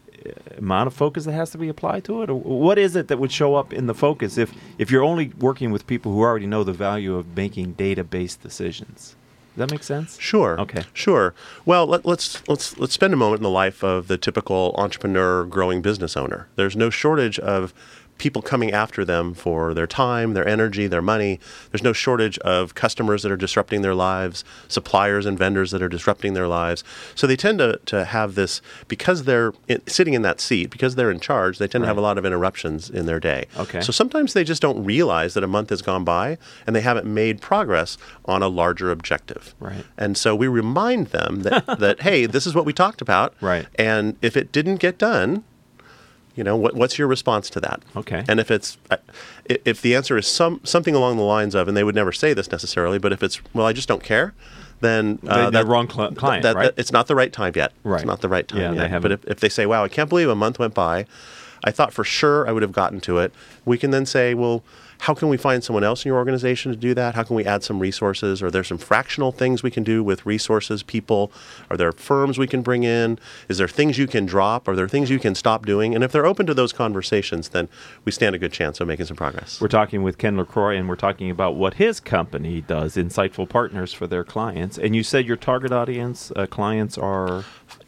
amount 0.57 0.87
of 0.87 0.93
focus 0.93 1.25
that 1.25 1.33
has 1.33 1.51
to 1.51 1.57
be 1.57 1.69
applied 1.69 2.03
to 2.05 2.21
it. 2.21 2.29
Or 2.29 2.35
what 2.35 2.77
is 2.77 2.95
it 2.95 3.07
that 3.07 3.19
would 3.19 3.31
show 3.31 3.55
up 3.55 3.73
in 3.73 3.87
the 3.87 3.93
focus 3.93 4.37
if, 4.37 4.53
if 4.77 4.91
you're 4.91 5.03
only 5.03 5.31
working 5.39 5.71
with 5.71 5.87
people 5.87 6.11
who 6.11 6.21
already 6.21 6.47
know 6.47 6.63
the 6.63 6.73
value 6.73 7.15
of 7.15 7.35
making 7.35 7.73
data 7.73 8.03
based 8.03 8.41
decisions? 8.41 9.15
Does 9.55 9.67
that 9.67 9.71
make 9.71 9.83
sense? 9.83 10.19
Sure. 10.19 10.59
Okay. 10.61 10.83
Sure. 10.93 11.33
Well, 11.65 11.87
let, 11.87 12.05
let's 12.05 12.47
let's 12.47 12.77
let's 12.77 12.93
spend 12.93 13.11
a 13.11 13.17
moment 13.17 13.39
in 13.39 13.43
the 13.43 13.49
life 13.49 13.83
of 13.83 14.07
the 14.07 14.15
typical 14.15 14.75
entrepreneur, 14.77 15.45
growing 15.45 15.81
business 15.81 16.15
owner. 16.15 16.47
There's 16.55 16.75
no 16.75 16.91
shortage 16.91 17.39
of 17.39 17.73
people 18.17 18.41
coming 18.41 18.71
after 18.71 19.05
them 19.05 19.33
for 19.33 19.73
their 19.73 19.87
time, 19.87 20.33
their 20.33 20.47
energy, 20.47 20.87
their 20.87 21.01
money. 21.01 21.39
There's 21.71 21.83
no 21.83 21.93
shortage 21.93 22.37
of 22.39 22.75
customers 22.75 23.23
that 23.23 23.31
are 23.31 23.37
disrupting 23.37 23.81
their 23.81 23.95
lives, 23.95 24.43
suppliers 24.67 25.25
and 25.25 25.37
vendors 25.37 25.71
that 25.71 25.81
are 25.81 25.89
disrupting 25.89 26.33
their 26.33 26.47
lives. 26.47 26.83
So 27.15 27.27
they 27.27 27.35
tend 27.35 27.59
to, 27.59 27.79
to 27.85 28.05
have 28.05 28.35
this 28.35 28.61
because 28.87 29.23
they're 29.23 29.53
in, 29.67 29.85
sitting 29.87 30.13
in 30.13 30.21
that 30.23 30.39
seat, 30.39 30.69
because 30.69 30.95
they're 30.95 31.11
in 31.11 31.19
charge. 31.19 31.57
They 31.57 31.67
tend 31.67 31.83
to 31.83 31.87
have 31.87 31.97
a 31.97 32.01
lot 32.01 32.17
of 32.17 32.25
interruptions 32.25 32.89
in 32.89 33.05
their 33.05 33.19
day. 33.19 33.45
Okay. 33.57 33.81
So 33.81 33.91
sometimes 33.91 34.33
they 34.33 34.43
just 34.43 34.61
don't 34.61 34.83
realize 34.83 35.33
that 35.33 35.43
a 35.43 35.47
month 35.47 35.69
has 35.69 35.81
gone 35.81 36.03
by 36.03 36.37
and 36.65 36.75
they 36.75 36.81
haven't 36.81 37.05
made 37.05 37.41
progress 37.41 37.97
on 38.25 38.41
a 38.43 38.47
larger 38.47 38.91
objective. 38.91 39.55
Right. 39.59 39.85
And 39.97 40.17
so 40.17 40.35
we 40.35 40.47
remind 40.47 41.07
them 41.07 41.43
that, 41.43 41.65
that 41.79 42.01
hey, 42.07 42.25
this 42.25 42.47
is 42.47 42.55
what 42.55 42.65
we 42.65 42.73
talked 42.73 43.01
about. 43.01 43.35
Right. 43.41 43.67
And 43.75 44.17
if 44.21 44.35
it 44.35 44.51
didn't 44.51 44.77
get 44.77 44.97
done, 44.97 45.43
you 46.37 46.43
know, 46.43 46.55
what, 46.55 46.75
what's 46.75 46.97
your 46.97 47.07
response 47.07 47.49
to 47.49 47.59
that? 47.59 47.81
Okay. 47.95 48.23
And 48.29 48.39
if 48.39 48.49
it's 48.51 48.77
if 49.45 49.81
the 49.81 49.95
answer 49.95 50.17
is 50.17 50.27
some 50.27 50.61
something 50.63 50.95
along 50.95 51.17
the 51.17 51.23
lines 51.23 51.55
of, 51.55 51.67
and 51.67 51.75
they 51.75 51.83
would 51.83 51.95
never 51.95 52.11
say 52.11 52.33
this 52.33 52.51
necessarily, 52.51 52.99
but 52.99 53.11
if 53.11 53.21
it's 53.23 53.41
well, 53.53 53.65
I 53.65 53.73
just 53.73 53.87
don't 53.87 54.03
care, 54.03 54.33
then 54.81 55.19
uh, 55.27 55.45
They- 55.45 55.51
they're 55.57 55.65
wrong 55.65 55.87
cli- 55.87 56.13
client, 56.15 56.43
that- 56.43 56.53
that- 56.53 56.55
right? 56.55 56.73
it's 56.77 56.91
not 56.91 57.07
the 57.07 57.15
right 57.15 57.33
time 57.33 57.53
yet. 57.55 57.73
Right. 57.83 58.01
It's 58.01 58.05
not 58.07 58.21
the 58.21 58.29
right 58.29 58.47
time 58.47 58.59
Yeah, 58.61 58.71
they 58.71 58.77
yet. 58.83 58.89
haven't- 58.91 59.01
But 59.01 59.11
if, 59.11 59.31
if 59.31 59.39
they 59.39 59.49
say, 59.49 59.65
"Wow, 59.65 59.83
I 59.83 59.87
can't 59.89 60.09
believe 60.09 60.29
a 60.29 60.35
month 60.35 60.59
went 60.59 60.73
by," 60.75 61.05
I 61.63 61.71
thought 61.71 61.91
for 61.91 62.03
sure 62.03 62.47
I 62.47 62.51
would 62.51 62.61
have 62.61 62.71
gotten 62.71 63.01
to 63.01 63.17
it. 63.17 63.33
We 63.65 63.77
can 63.77 63.91
then 63.91 64.05
say, 64.05 64.33
"Well." 64.33 64.63
How 64.99 65.13
can 65.13 65.29
we 65.29 65.37
find 65.37 65.63
someone 65.63 65.83
else 65.83 66.05
in 66.05 66.09
your 66.09 66.17
organization 66.17 66.71
to 66.71 66.77
do 66.77 66.93
that? 66.93 67.15
How 67.15 67.23
can 67.23 67.35
we 67.35 67.45
add 67.45 67.63
some 67.63 67.79
resources? 67.79 68.41
Are 68.41 68.51
there 68.51 68.63
some 68.63 68.77
fractional 68.77 69.31
things 69.31 69.63
we 69.63 69.71
can 69.71 69.83
do 69.83 70.03
with 70.03 70.25
resources, 70.25 70.83
people? 70.83 71.31
Are 71.69 71.77
there 71.77 71.91
firms 71.91 72.37
we 72.37 72.47
can 72.47 72.61
bring 72.61 72.83
in? 72.83 73.19
Is 73.47 73.57
there 73.57 73.67
things 73.67 73.97
you 73.97 74.07
can 74.07 74.25
drop? 74.25 74.67
Are 74.67 74.75
there 74.75 74.87
things 74.87 75.09
you 75.09 75.19
can 75.19 75.35
stop 75.35 75.65
doing? 75.65 75.95
And 75.95 76.03
if 76.03 76.11
they're 76.11 76.25
open 76.25 76.45
to 76.47 76.53
those 76.53 76.73
conversations, 76.73 77.49
then 77.49 77.69
we 78.05 78.11
stand 78.11 78.35
a 78.35 78.39
good 78.39 78.51
chance 78.51 78.79
of 78.79 78.87
making 78.87 79.05
some 79.05 79.17
progress. 79.17 79.61
We're 79.61 79.67
talking 79.67 80.03
with 80.03 80.17
Ken 80.17 80.37
LaCroix, 80.37 80.75
and 80.75 80.89
we're 80.89 80.95
talking 80.95 81.29
about 81.29 81.55
what 81.55 81.75
his 81.75 81.99
company 81.99 82.61
does, 82.61 82.95
Insightful 82.95 83.47
Partners, 83.47 83.93
for 83.93 84.07
their 84.07 84.23
clients. 84.23 84.77
And 84.77 84.95
you 84.95 85.03
said 85.03 85.25
your 85.25 85.37
target 85.37 85.71
audience 85.71 86.31
uh, 86.35 86.47
clients 86.47 86.97
are 86.97 87.45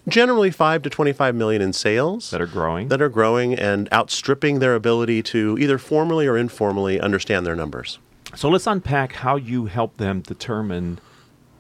Generally, 0.09 0.51
five 0.51 0.81
to 0.81 0.89
twenty-five 0.89 1.35
million 1.35 1.61
in 1.61 1.71
sales 1.73 2.31
that 2.31 2.41
are 2.41 2.47
growing. 2.47 2.87
that 2.89 3.01
are 3.01 3.09
growing 3.09 3.53
and 3.53 3.87
outstripping 3.93 4.59
their 4.59 4.75
ability 4.75 5.21
to 5.23 5.57
either 5.59 5.77
formally 5.77 6.27
or 6.27 6.37
informally 6.37 6.99
understand 6.99 7.45
their 7.45 7.55
numbers. 7.55 7.99
so 8.35 8.49
let's 8.49 8.67
unpack 8.67 9.13
how 9.13 9.35
you 9.35 9.65
help 9.67 9.97
them 9.97 10.21
determine 10.21 10.99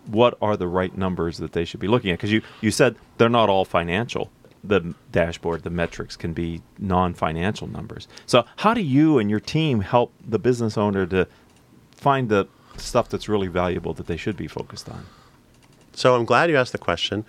what 0.07 0.37
are 0.41 0.57
the 0.57 0.67
right 0.67 0.97
numbers 0.97 1.37
that 1.37 1.51
they 1.53 1.63
should 1.63 1.79
be 1.79 1.87
looking 1.87 2.09
at. 2.11 2.17
Because 2.17 2.31
you, 2.31 2.41
you 2.61 2.71
said 2.71 2.95
they're 3.17 3.29
not 3.29 3.49
all 3.49 3.65
financial. 3.65 4.31
The 4.63 4.93
dashboard, 5.11 5.63
the 5.63 5.69
metrics 5.69 6.15
can 6.17 6.33
be 6.33 6.61
non 6.77 7.13
financial 7.13 7.67
numbers. 7.67 8.07
So, 8.25 8.45
how 8.57 8.73
do 8.73 8.81
you 8.81 9.19
and 9.19 9.29
your 9.29 9.39
team 9.39 9.81
help 9.81 10.11
the 10.27 10.39
business 10.39 10.77
owner 10.77 11.05
to 11.07 11.27
find 11.91 12.27
the 12.29 12.47
stuff 12.77 13.07
that's 13.09 13.29
really 13.29 13.47
valuable 13.47 13.93
that 13.93 14.07
they 14.07 14.17
should 14.17 14.35
be 14.35 14.47
focused 14.47 14.89
on? 14.89 15.05
So 15.93 16.15
I'm 16.15 16.23
glad 16.25 16.49
you 16.49 16.55
asked 16.55 16.71
the 16.71 16.77
question. 16.77 17.25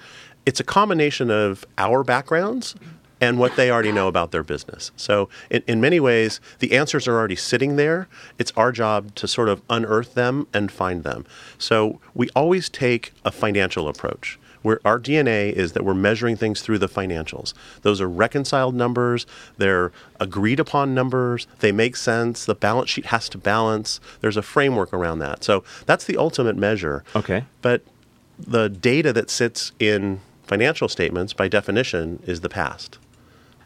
It's 0.46 0.60
a 0.60 0.64
combination 0.64 1.30
of 1.30 1.64
our 1.78 2.02
backgrounds 2.02 2.74
and 3.20 3.38
what 3.38 3.54
they 3.56 3.70
already 3.70 3.92
know 3.92 4.08
about 4.08 4.30
their 4.30 4.42
business. 4.42 4.90
So, 4.96 5.28
in, 5.50 5.62
in 5.66 5.80
many 5.80 6.00
ways, 6.00 6.40
the 6.58 6.72
answers 6.72 7.06
are 7.06 7.16
already 7.16 7.36
sitting 7.36 7.76
there. 7.76 8.08
It's 8.38 8.52
our 8.56 8.72
job 8.72 9.14
to 9.16 9.28
sort 9.28 9.48
of 9.48 9.62
unearth 9.68 10.14
them 10.14 10.46
and 10.54 10.72
find 10.72 11.04
them. 11.04 11.26
So, 11.58 12.00
we 12.14 12.30
always 12.30 12.68
take 12.68 13.12
a 13.24 13.30
financial 13.30 13.88
approach. 13.88 14.38
Where 14.62 14.78
our 14.84 15.00
DNA 15.00 15.54
is 15.54 15.72
that 15.72 15.86
we're 15.86 15.94
measuring 15.94 16.36
things 16.36 16.60
through 16.60 16.80
the 16.80 16.88
financials. 16.88 17.54
Those 17.80 17.98
are 18.02 18.08
reconciled 18.08 18.74
numbers, 18.74 19.24
they're 19.56 19.90
agreed 20.18 20.60
upon 20.60 20.94
numbers, 20.94 21.46
they 21.60 21.72
make 21.72 21.96
sense, 21.96 22.44
the 22.44 22.54
balance 22.54 22.90
sheet 22.90 23.06
has 23.06 23.30
to 23.30 23.38
balance. 23.38 24.00
There's 24.20 24.36
a 24.36 24.42
framework 24.42 24.92
around 24.92 25.20
that. 25.20 25.44
So 25.44 25.64
that's 25.86 26.04
the 26.04 26.18
ultimate 26.18 26.58
measure. 26.58 27.04
Okay. 27.16 27.46
But 27.62 27.84
the 28.38 28.68
data 28.68 29.14
that 29.14 29.30
sits 29.30 29.72
in 29.78 30.20
financial 30.50 30.88
statements, 30.88 31.32
by 31.32 31.46
definition, 31.46 32.20
is 32.26 32.40
the 32.40 32.48
past. 32.48 32.98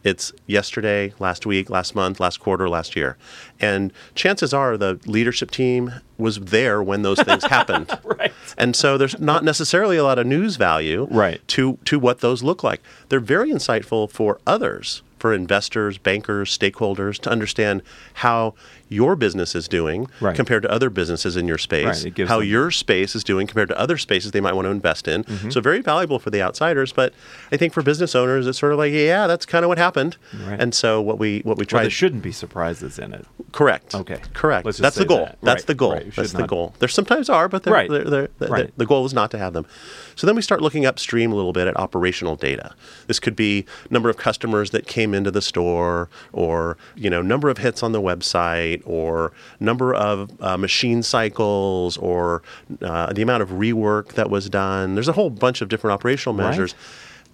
It's 0.02 0.34
yesterday, 0.46 1.14
last 1.18 1.46
week, 1.46 1.70
last 1.70 1.94
month, 1.94 2.20
last 2.20 2.40
quarter, 2.40 2.68
last 2.68 2.94
year. 2.94 3.16
And 3.58 3.90
chances 4.14 4.52
are 4.52 4.76
the 4.76 5.00
leadership 5.06 5.50
team 5.50 5.92
was 6.18 6.38
there 6.40 6.82
when 6.82 7.00
those 7.00 7.18
things 7.22 7.42
happened. 7.56 7.88
Right. 8.04 8.34
And 8.58 8.76
so 8.76 8.98
there's 8.98 9.18
not 9.18 9.44
necessarily 9.44 9.96
a 9.96 10.04
lot 10.04 10.18
of 10.18 10.26
news 10.26 10.56
value 10.56 11.08
Right. 11.10 11.40
to, 11.48 11.78
to 11.86 11.98
what 11.98 12.20
those 12.20 12.42
look 12.42 12.62
like. 12.62 12.82
They're 13.08 13.18
very 13.18 13.50
insightful 13.50 14.10
for 14.10 14.38
others, 14.46 15.02
for 15.18 15.32
investors, 15.32 15.96
bankers, 15.96 16.56
stakeholders 16.56 17.18
to 17.20 17.30
understand 17.30 17.80
how 18.12 18.52
your 18.94 19.16
business 19.16 19.54
is 19.54 19.68
doing 19.68 20.08
Right. 20.20 20.34
compared 20.36 20.62
to 20.62 20.70
other 20.70 20.88
businesses 20.90 21.36
in 21.36 21.46
your 21.48 21.58
space, 21.58 21.84
Right, 21.86 22.06
it 22.06 22.14
gives 22.14 22.28
how 22.30 22.38
them- 22.40 22.48
your 22.48 22.70
space 22.70 23.14
is 23.14 23.24
doing 23.24 23.46
compared 23.46 23.68
to 23.68 23.78
other 23.78 23.98
spaces 23.98 24.30
they 24.30 24.40
might 24.40 24.54
want 24.54 24.66
to 24.66 24.70
invest 24.70 25.08
in. 25.08 25.24
Mm-hmm. 25.24 25.50
So 25.50 25.60
very 25.60 25.80
valuable 25.82 26.18
for 26.18 26.30
the 26.30 26.40
outsiders, 26.40 26.92
but 26.92 27.12
I 27.52 27.56
think 27.56 27.72
for 27.72 27.82
business 27.82 28.14
owners, 28.14 28.46
it's 28.46 28.58
sort 28.58 28.72
of 28.72 28.78
like, 28.78 28.92
yeah, 28.92 29.26
that's 29.26 29.44
kind 29.46 29.64
of 29.64 29.68
what 29.68 29.78
happened. 29.78 30.16
Right. 30.46 30.60
And 30.60 30.74
so 30.74 31.00
what 31.00 31.18
we 31.18 31.40
what 31.44 31.58
we 31.58 31.66
try 31.66 31.78
Well, 31.78 31.84
there 31.84 31.90
shouldn't 31.90 32.22
be 32.22 32.32
surprises 32.32 32.98
in 32.98 33.12
it. 33.12 33.26
correct, 33.52 33.94
Okay. 33.94 34.18
correct. 34.32 34.64
That's 34.78 34.96
the 34.96 35.04
goal. 35.04 35.24
that. 35.26 35.38
That's 35.42 35.64
the 35.64 35.74
goal. 35.74 35.92
right. 35.92 36.04
You 36.06 36.10
should 36.12 36.24
That's 36.24 36.32
the 36.32 36.46
goal. 36.46 36.74
There 36.78 36.88
sometimes 36.88 37.28
are, 37.28 37.48
but 37.48 37.62
they're, 37.64 37.88
they're, 37.88 38.28
they're, 38.38 38.68
the 38.76 38.86
goal 38.86 39.04
is 39.06 39.12
not 39.14 39.30
to 39.32 39.38
have 39.38 39.52
them. 39.52 39.66
So 40.16 40.26
then 40.26 40.36
we 40.36 40.42
start 40.42 40.60
looking 40.62 40.86
upstream 40.86 41.32
a 41.32 41.34
little 41.34 41.52
bit 41.52 41.66
at 41.66 41.76
operational 41.76 42.36
data. 42.36 42.74
This 43.08 43.18
could 43.20 43.34
be 43.36 43.66
number 43.90 44.08
of 44.08 44.16
customers 44.16 44.70
that 44.70 44.86
came 44.86 45.14
into 45.14 45.30
the 45.30 45.42
store, 45.42 46.08
or 46.32 46.76
you 46.94 47.10
know 47.10 47.22
number 47.22 47.48
of 47.48 47.58
hits 47.58 47.82
on 47.82 47.92
the 47.92 48.00
website, 48.00 48.82
or 48.86 49.32
number 49.60 49.94
of 49.94 50.30
uh, 50.40 50.56
machine 50.56 51.02
cycles, 51.02 51.96
or 51.96 52.42
uh, 52.82 53.12
the 53.12 53.22
amount 53.22 53.42
of 53.42 53.50
rework 53.50 54.08
that 54.14 54.30
was 54.30 54.48
done. 54.48 54.94
There's 54.94 55.08
a 55.08 55.12
whole 55.12 55.30
bunch 55.30 55.60
of 55.62 55.68
different 55.68 55.92
operational 55.94 56.36
Right. 56.36 56.48
measures. 56.50 56.74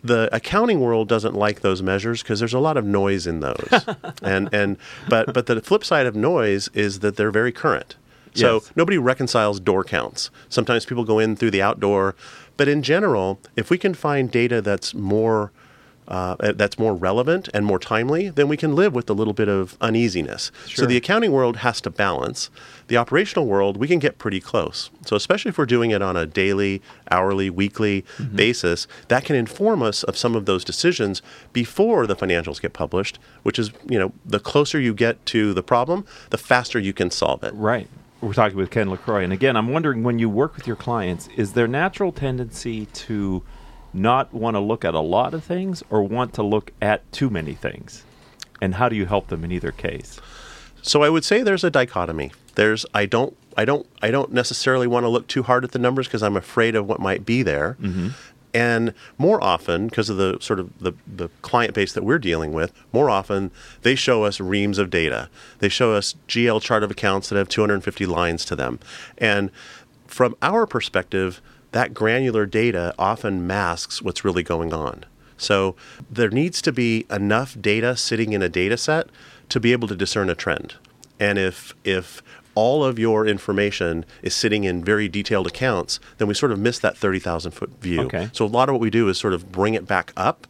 The 0.02 0.34
accounting 0.34 0.80
world 0.80 1.08
doesn't 1.08 1.34
like 1.34 1.60
those 1.60 1.82
measures 1.82 2.22
because 2.22 2.38
there's 2.38 2.54
a 2.54 2.58
lot 2.58 2.76
of 2.78 2.86
noise 2.86 3.26
in 3.26 3.40
those, 3.40 3.68
and 4.22 4.48
and 4.52 4.78
but 5.08 5.34
but 5.34 5.44
the 5.46 5.60
flip 5.60 5.84
side 5.84 6.06
of 6.06 6.16
noise 6.16 6.68
is 6.72 7.00
that 7.00 7.16
they're 7.16 7.30
very 7.30 7.52
current. 7.52 7.96
So 8.32 8.54
Yes. 8.54 8.72
nobody 8.76 8.96
reconciles 8.96 9.58
door 9.60 9.82
counts. 9.84 10.30
Sometimes 10.48 10.86
people 10.86 11.04
go 11.04 11.18
in 11.18 11.34
through 11.36 11.50
the 11.50 11.60
outdoor, 11.60 12.14
but 12.56 12.66
in 12.68 12.80
general, 12.82 13.40
if 13.56 13.68
we 13.70 13.76
can 13.76 13.92
find 13.92 14.30
data 14.30 14.62
that's 14.62 14.94
more 14.94 15.50
uh, 16.10 16.52
that's 16.52 16.78
more 16.78 16.94
relevant 16.94 17.48
and 17.54 17.64
more 17.64 17.78
timely, 17.78 18.28
then 18.28 18.48
we 18.48 18.56
can 18.56 18.74
live 18.74 18.94
with 18.94 19.08
a 19.08 19.12
little 19.12 19.32
bit 19.32 19.48
of 19.48 19.76
uneasiness. 19.80 20.50
Sure. 20.66 20.82
So 20.82 20.86
the 20.86 20.96
accounting 20.96 21.32
world 21.32 21.58
has 21.58 21.80
to 21.82 21.90
balance. 21.90 22.50
The 22.88 22.96
operational 22.96 23.46
world, 23.46 23.76
we 23.76 23.86
can 23.86 23.98
get 24.00 24.18
pretty 24.18 24.40
close. 24.40 24.90
So 25.06 25.16
especially 25.16 25.50
if 25.50 25.58
we're 25.58 25.66
doing 25.66 25.92
it 25.92 26.02
on 26.02 26.16
a 26.16 26.26
daily, 26.26 26.82
hourly, 27.10 27.50
weekly 27.50 27.80
Mm-hmm. 28.00 28.36
basis, 28.36 28.86
that 29.08 29.24
can 29.24 29.36
inform 29.36 29.82
us 29.82 30.02
of 30.02 30.16
some 30.16 30.34
of 30.36 30.44
those 30.44 30.64
decisions 30.64 31.22
before 31.52 32.06
the 32.06 32.16
financials 32.16 32.60
get 32.60 32.72
published. 32.72 33.18
Which 33.42 33.58
is, 33.58 33.70
you 33.88 33.98
know, 33.98 34.12
the 34.24 34.40
closer 34.40 34.80
you 34.80 34.92
get 34.94 35.24
to 35.26 35.54
the 35.54 35.62
problem, 35.62 36.04
the 36.30 36.38
faster 36.38 36.78
you 36.78 36.92
can 36.92 37.10
solve 37.10 37.42
it. 37.44 37.54
Right. 37.54 37.88
We're 38.20 38.34
talking 38.34 38.58
with 38.58 38.70
Ken 38.70 38.90
LaCroix. 38.90 39.24
And 39.24 39.32
again, 39.32 39.56
I'm 39.56 39.72
wondering 39.72 40.02
when 40.02 40.18
you 40.18 40.28
work 40.28 40.56
with 40.56 40.66
your 40.66 40.76
clients, 40.76 41.28
is 41.36 41.52
there 41.54 41.66
natural 41.68 42.12
tendency 42.12 42.86
to 42.86 43.42
not 43.92 44.32
want 44.32 44.54
to 44.54 44.60
look 44.60 44.84
at 44.84 44.94
a 44.94 45.00
lot 45.00 45.34
of 45.34 45.44
things 45.44 45.82
or 45.90 46.02
want 46.02 46.34
to 46.34 46.42
look 46.42 46.72
at 46.80 47.10
too 47.12 47.30
many 47.30 47.54
things? 47.54 48.04
And 48.60 48.74
how 48.74 48.88
do 48.88 48.96
you 48.96 49.06
help 49.06 49.28
them 49.28 49.44
in 49.44 49.52
either 49.52 49.72
case? 49.72 50.20
So 50.82 51.02
I 51.02 51.08
would 51.08 51.24
say 51.24 51.42
there's 51.42 51.64
a 51.64 51.70
dichotomy. 51.70 52.32
There's 52.54 52.86
I 52.94 53.06
don't 53.06 53.36
I 53.56 53.64
don't 53.64 53.86
I 54.02 54.10
don't 54.10 54.32
necessarily 54.32 54.86
want 54.86 55.04
to 55.04 55.08
look 55.08 55.26
too 55.26 55.42
hard 55.42 55.64
at 55.64 55.72
the 55.72 55.78
numbers 55.78 56.06
because 56.06 56.22
I'm 56.22 56.36
afraid 56.36 56.74
of 56.74 56.86
what 56.86 57.00
might 57.00 57.24
be 57.24 57.42
there. 57.42 57.76
Mm-hmm. 57.80 58.08
And 58.52 58.94
more 59.16 59.42
often, 59.42 59.86
because 59.86 60.10
of 60.10 60.16
the 60.16 60.38
sort 60.40 60.58
of 60.58 60.76
the, 60.80 60.92
the 61.06 61.28
client 61.42 61.72
base 61.72 61.92
that 61.92 62.02
we're 62.02 62.18
dealing 62.18 62.52
with, 62.52 62.72
more 62.92 63.08
often 63.08 63.52
they 63.82 63.94
show 63.94 64.24
us 64.24 64.40
reams 64.40 64.78
of 64.78 64.90
data. 64.90 65.28
They 65.60 65.68
show 65.68 65.92
us 65.94 66.16
GL 66.26 66.60
chart 66.60 66.82
of 66.82 66.90
accounts 66.90 67.28
that 67.28 67.36
have 67.36 67.48
250 67.48 68.06
lines 68.06 68.44
to 68.46 68.56
them. 68.56 68.80
And 69.18 69.50
from 70.08 70.34
our 70.42 70.66
perspective, 70.66 71.40
that 71.72 71.94
granular 71.94 72.46
data 72.46 72.94
often 72.98 73.46
masks 73.46 74.02
what's 74.02 74.24
really 74.24 74.42
going 74.42 74.72
on. 74.72 75.04
So 75.36 75.74
there 76.10 76.30
needs 76.30 76.60
to 76.62 76.72
be 76.72 77.06
enough 77.10 77.56
data 77.60 77.96
sitting 77.96 78.32
in 78.32 78.42
a 78.42 78.48
data 78.48 78.76
set 78.76 79.08
to 79.48 79.58
be 79.58 79.72
able 79.72 79.88
to 79.88 79.96
discern 79.96 80.28
a 80.28 80.34
trend. 80.34 80.74
And 81.18 81.38
if 81.38 81.74
if 81.84 82.22
all 82.54 82.84
of 82.84 82.98
your 82.98 83.26
information 83.26 84.04
is 84.22 84.34
sitting 84.34 84.64
in 84.64 84.84
very 84.84 85.08
detailed 85.08 85.46
accounts, 85.46 86.00
then 86.18 86.28
we 86.28 86.34
sort 86.34 86.52
of 86.52 86.58
miss 86.58 86.78
that 86.80 86.96
30,000 86.96 87.52
foot 87.52 87.70
view. 87.80 88.02
Okay. 88.02 88.28
So 88.32 88.44
a 88.44 88.46
lot 88.46 88.68
of 88.68 88.74
what 88.74 88.80
we 88.80 88.90
do 88.90 89.08
is 89.08 89.18
sort 89.18 89.34
of 89.34 89.52
bring 89.52 89.74
it 89.74 89.86
back 89.86 90.12
up 90.16 90.46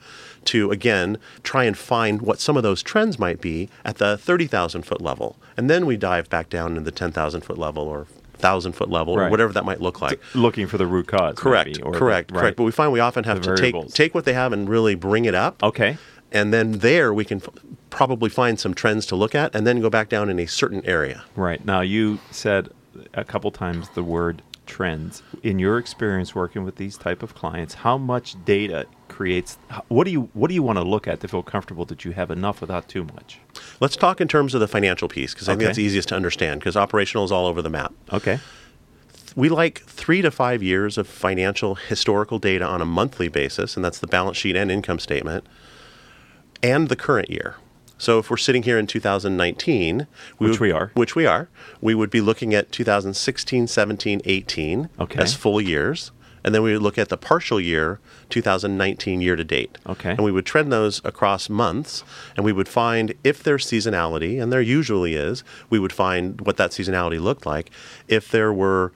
to 0.46 0.70
again 0.70 1.18
try 1.42 1.64
and 1.64 1.76
find 1.76 2.22
what 2.22 2.40
some 2.40 2.56
of 2.56 2.62
those 2.62 2.82
trends 2.82 3.18
might 3.18 3.40
be 3.40 3.68
at 3.84 3.98
the 3.98 4.16
30,000 4.16 4.82
foot 4.82 5.00
level. 5.00 5.36
And 5.56 5.68
then 5.68 5.84
we 5.86 5.96
dive 5.96 6.30
back 6.30 6.48
down 6.48 6.72
into 6.72 6.82
the 6.82 6.90
10,000 6.90 7.42
foot 7.42 7.58
level 7.58 7.84
or 7.84 8.06
1,000 8.40 8.72
foot 8.72 8.90
level 8.90 9.14
or 9.18 9.28
whatever 9.28 9.52
that 9.52 9.64
might 9.64 9.80
look 9.80 10.00
like. 10.00 10.20
Looking 10.34 10.66
for 10.66 10.78
the 10.78 10.86
root 10.86 11.06
cause. 11.06 11.36
Correct, 11.36 11.68
maybe, 11.68 11.82
or 11.82 11.92
the- 11.92 11.98
correct, 11.98 12.30
right. 12.32 12.40
correct. 12.40 12.56
But 12.56 12.64
we 12.64 12.72
find 12.72 12.92
we 12.92 13.00
often 13.00 13.24
have 13.24 13.42
The 13.42 13.56
to 13.56 13.60
take 13.62 13.88
take 13.94 14.14
what 14.14 14.24
they 14.24 14.32
have 14.32 14.52
and 14.52 14.68
really 14.68 14.94
bring 14.94 15.24
it 15.24 15.34
up. 15.34 15.62
Okay. 15.62 15.98
And 16.32 16.52
then 16.52 16.72
there 16.78 17.12
we 17.12 17.24
can 17.24 17.38
f- 17.38 17.48
probably 17.90 18.30
find 18.30 18.58
some 18.58 18.72
trends 18.72 19.04
to 19.06 19.16
look 19.16 19.34
at 19.34 19.54
and 19.54 19.66
then 19.66 19.80
go 19.80 19.90
back 19.90 20.08
down 20.08 20.30
in 20.30 20.38
a 20.38 20.46
certain 20.46 20.84
area. 20.86 21.24
Right. 21.34 21.64
Now, 21.64 21.80
you 21.80 22.20
said 22.30 22.68
a 23.14 23.24
couple 23.24 23.50
times 23.50 23.88
the 23.90 24.04
word 24.04 24.42
trends. 24.66 25.22
In 25.42 25.58
your 25.58 25.76
experience 25.78 26.32
working 26.34 26.64
with 26.64 26.76
these 26.76 26.96
type 26.96 27.22
of 27.24 27.34
clients, 27.34 27.74
how 27.74 27.98
much 27.98 28.36
data 28.44 28.86
creates 29.20 29.58
what 29.88 30.04
do 30.04 30.10
you 30.10 30.30
what 30.32 30.48
do 30.48 30.54
you 30.54 30.62
want 30.62 30.78
to 30.78 30.82
look 30.82 31.06
at 31.06 31.20
to 31.20 31.28
feel 31.28 31.42
comfortable 31.42 31.84
that 31.84 32.06
you 32.06 32.12
have 32.12 32.30
enough 32.30 32.62
without 32.62 32.88
too 32.88 33.04
much? 33.04 33.38
Let's 33.78 33.94
talk 33.94 34.18
in 34.18 34.28
terms 34.28 34.54
of 34.54 34.60
the 34.60 34.66
financial 34.68 35.08
piece 35.08 35.34
because 35.34 35.46
I 35.46 35.52
think 35.52 35.64
that's 35.66 35.78
easiest 35.78 36.08
to 36.08 36.14
understand 36.16 36.60
because 36.60 36.74
operational 36.74 37.26
is 37.26 37.30
all 37.30 37.46
over 37.46 37.60
the 37.60 37.68
map. 37.68 37.92
Okay. 38.14 38.40
We 39.36 39.50
like 39.50 39.82
three 39.82 40.22
to 40.22 40.30
five 40.30 40.62
years 40.62 40.96
of 40.96 41.06
financial 41.06 41.74
historical 41.74 42.38
data 42.38 42.64
on 42.64 42.80
a 42.80 42.86
monthly 42.86 43.28
basis, 43.28 43.76
and 43.76 43.84
that's 43.84 43.98
the 43.98 44.06
balance 44.06 44.38
sheet 44.38 44.56
and 44.56 44.70
income 44.70 44.98
statement, 44.98 45.44
and 46.62 46.88
the 46.88 46.96
current 46.96 47.28
year. 47.28 47.56
So 47.98 48.18
if 48.18 48.30
we're 48.30 48.38
sitting 48.38 48.62
here 48.62 48.78
in 48.78 48.86
2019, 48.86 50.06
we 50.38 50.48
Which 50.48 50.58
would- 50.58 50.66
we 50.66 50.72
are. 50.72 50.90
which 50.94 51.14
we 51.14 51.26
are, 51.26 51.50
we 51.82 51.94
would 51.94 52.08
be 52.10 52.22
looking 52.22 52.54
at 52.54 52.72
2016, 52.72 53.66
17, 53.66 54.22
18 54.24 54.88
Okay. 54.98 55.20
as 55.22 55.34
full 55.34 55.60
years, 55.60 56.10
and 56.44 56.54
then 56.54 56.62
we 56.62 56.72
would 56.72 56.82
look 56.82 56.98
at 56.98 57.08
the 57.08 57.16
partial 57.16 57.60
year, 57.60 58.00
2019 58.30 59.20
year 59.20 59.36
to 59.36 59.44
date. 59.44 59.78
Okay. 59.86 60.10
And 60.10 60.24
we 60.24 60.32
would 60.32 60.46
trend 60.46 60.72
those 60.72 61.00
across 61.04 61.48
months, 61.48 62.04
and 62.36 62.44
we 62.44 62.52
would 62.52 62.68
find 62.68 63.14
if 63.24 63.42
there's 63.42 63.66
seasonality, 63.66 64.42
and 64.42 64.52
there 64.52 64.60
usually 64.60 65.14
is, 65.14 65.44
we 65.68 65.78
would 65.78 65.92
find 65.92 66.40
what 66.42 66.56
that 66.56 66.70
seasonality 66.70 67.20
looked 67.20 67.46
like. 67.46 67.70
If 68.08 68.30
there 68.30 68.52
were 68.52 68.92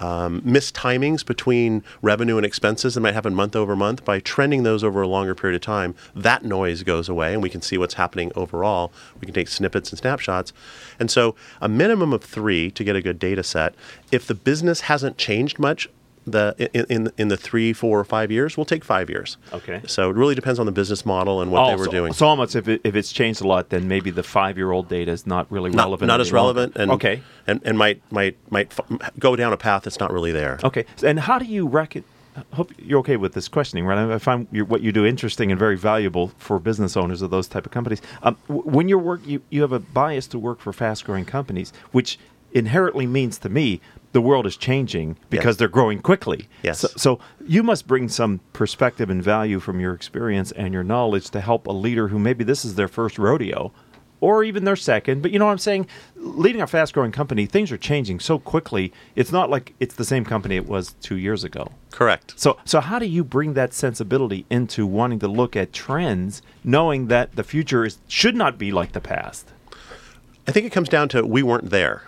um, 0.00 0.42
mistimings 0.42 1.24
between 1.24 1.82
revenue 2.02 2.36
and 2.36 2.46
expenses 2.46 2.94
that 2.94 3.00
might 3.00 3.14
happen 3.14 3.34
month 3.34 3.56
over 3.56 3.74
month, 3.76 4.04
by 4.04 4.20
trending 4.20 4.62
those 4.62 4.84
over 4.84 5.02
a 5.02 5.08
longer 5.08 5.34
period 5.34 5.56
of 5.56 5.62
time, 5.62 5.94
that 6.14 6.44
noise 6.44 6.82
goes 6.82 7.08
away, 7.08 7.32
and 7.32 7.42
we 7.42 7.50
can 7.50 7.62
see 7.62 7.78
what's 7.78 7.94
happening 7.94 8.32
overall. 8.34 8.92
We 9.20 9.26
can 9.26 9.34
take 9.34 9.48
snippets 9.48 9.90
and 9.90 9.98
snapshots. 9.98 10.52
And 10.98 11.10
so, 11.10 11.34
a 11.60 11.68
minimum 11.68 12.12
of 12.12 12.22
three 12.22 12.70
to 12.72 12.84
get 12.84 12.96
a 12.96 13.02
good 13.02 13.18
data 13.18 13.42
set. 13.42 13.74
If 14.12 14.26
the 14.26 14.34
business 14.34 14.82
hasn't 14.82 15.18
changed 15.18 15.58
much, 15.58 15.88
the 16.26 16.54
in, 16.74 16.84
in 16.88 17.12
in 17.16 17.28
the 17.28 17.36
three, 17.36 17.72
four, 17.72 17.98
or 18.00 18.04
five 18.04 18.30
years, 18.30 18.56
we'll 18.56 18.64
take 18.64 18.84
five 18.84 19.08
years. 19.08 19.36
Okay. 19.52 19.80
So 19.86 20.10
it 20.10 20.16
really 20.16 20.34
depends 20.34 20.58
on 20.58 20.66
the 20.66 20.72
business 20.72 21.06
model 21.06 21.40
and 21.40 21.50
what 21.52 21.68
they 21.68 21.74
Oh, 21.74 21.78
were 21.78 21.84
so, 21.86 21.90
doing. 21.90 22.12
So 22.12 22.26
almost 22.26 22.56
if 22.56 22.66
it, 22.68 22.80
if 22.84 22.94
it's 22.96 23.12
changed 23.12 23.40
a 23.42 23.46
lot, 23.46 23.68
then 23.70 23.86
maybe 23.88 24.10
the 24.10 24.22
five 24.22 24.56
year 24.56 24.72
old 24.72 24.88
data 24.88 25.12
is 25.12 25.26
not 25.26 25.50
really 25.50 25.70
not, 25.70 25.84
relevant. 25.84 26.08
not 26.08 26.20
as 26.20 26.32
relevant, 26.32 26.76
and 26.76 26.90
okay. 26.92 27.22
and, 27.46 27.60
and 27.64 27.78
might 27.78 28.02
might 28.10 28.36
might 28.50 28.72
f- 28.78 29.10
go 29.18 29.36
down 29.36 29.52
a 29.52 29.56
path 29.56 29.84
that's 29.84 30.00
not 30.00 30.12
really 30.12 30.32
there. 30.32 30.58
Okay. 30.64 30.84
And 31.02 31.20
how 31.20 31.38
do 31.38 31.44
you 31.44 31.66
reckon? 31.66 32.04
Hope 32.52 32.70
you're 32.78 32.98
okay 32.98 33.16
with 33.16 33.32
this 33.32 33.48
questioning, 33.48 33.86
right? 33.86 33.96
I 34.12 34.18
find 34.18 34.46
your, 34.52 34.66
what 34.66 34.82
you 34.82 34.92
do 34.92 35.06
interesting 35.06 35.50
and 35.50 35.58
very 35.58 35.74
valuable 35.76 36.32
for 36.36 36.58
business 36.58 36.94
owners 36.94 37.22
of 37.22 37.30
those 37.30 37.48
type 37.48 37.64
of 37.64 37.72
companies. 37.72 38.02
Um, 38.22 38.36
w- 38.48 38.68
when 38.68 38.88
you're 38.90 38.98
work, 38.98 39.26
you, 39.26 39.40
you 39.48 39.62
have 39.62 39.72
a 39.72 39.78
bias 39.78 40.26
to 40.28 40.38
work 40.38 40.60
for 40.60 40.70
fast 40.74 41.06
growing 41.06 41.24
companies, 41.24 41.72
which 41.92 42.18
inherently 42.52 43.06
means 43.06 43.38
to 43.38 43.48
me 43.48 43.80
the 44.16 44.22
world 44.22 44.46
is 44.46 44.56
changing 44.56 45.14
because 45.28 45.44
Yes. 45.44 45.56
they're 45.58 45.68
growing 45.68 46.00
quickly. 46.00 46.48
Yes. 46.62 46.80
So, 46.80 46.88
so 46.96 47.18
you 47.46 47.62
must 47.62 47.86
bring 47.86 48.08
some 48.08 48.40
perspective 48.54 49.10
and 49.10 49.22
value 49.22 49.60
from 49.60 49.78
your 49.78 49.92
experience 49.92 50.52
and 50.52 50.72
your 50.72 50.82
knowledge 50.82 51.28
to 51.32 51.40
help 51.42 51.66
a 51.66 51.70
leader 51.70 52.08
who 52.08 52.18
maybe 52.18 52.42
this 52.42 52.64
is 52.64 52.76
their 52.76 52.88
first 52.88 53.18
rodeo 53.18 53.72
or 54.22 54.42
even 54.42 54.64
their 54.64 54.74
second. 54.74 55.20
But 55.20 55.32
you 55.32 55.38
know 55.38 55.44
what 55.44 55.52
I'm 55.52 55.58
saying? 55.58 55.86
Leading 56.16 56.62
a 56.62 56.66
fast 56.66 56.94
growing 56.94 57.12
company, 57.12 57.44
things 57.44 57.70
are 57.70 57.76
changing 57.76 58.18
so 58.20 58.38
quickly. 58.38 58.90
It's 59.16 59.30
not 59.32 59.50
like 59.50 59.74
it's 59.80 59.96
the 59.96 60.04
same 60.06 60.24
company 60.24 60.56
it 60.56 60.66
was 60.66 60.94
two 61.02 61.16
years 61.16 61.44
ago. 61.44 61.70
Correct. 61.90 62.32
So, 62.38 62.56
so 62.64 62.80
how 62.80 62.98
do 62.98 63.04
you 63.04 63.22
bring 63.22 63.52
that 63.52 63.74
sensibility 63.74 64.46
into 64.48 64.86
wanting 64.86 65.18
to 65.18 65.28
look 65.28 65.56
at 65.56 65.74
trends, 65.74 66.40
knowing 66.64 67.08
that 67.08 67.36
the 67.36 67.44
future 67.44 67.84
is 67.84 67.98
should 68.08 68.34
not 68.34 68.56
be 68.56 68.72
like 68.72 68.92
the 68.92 69.02
past? 69.02 69.52
I 70.48 70.52
think 70.52 70.64
it 70.64 70.72
comes 70.72 70.88
down 70.88 71.10
to 71.10 71.26
we 71.26 71.42
weren't 71.42 71.68
there. 71.68 72.04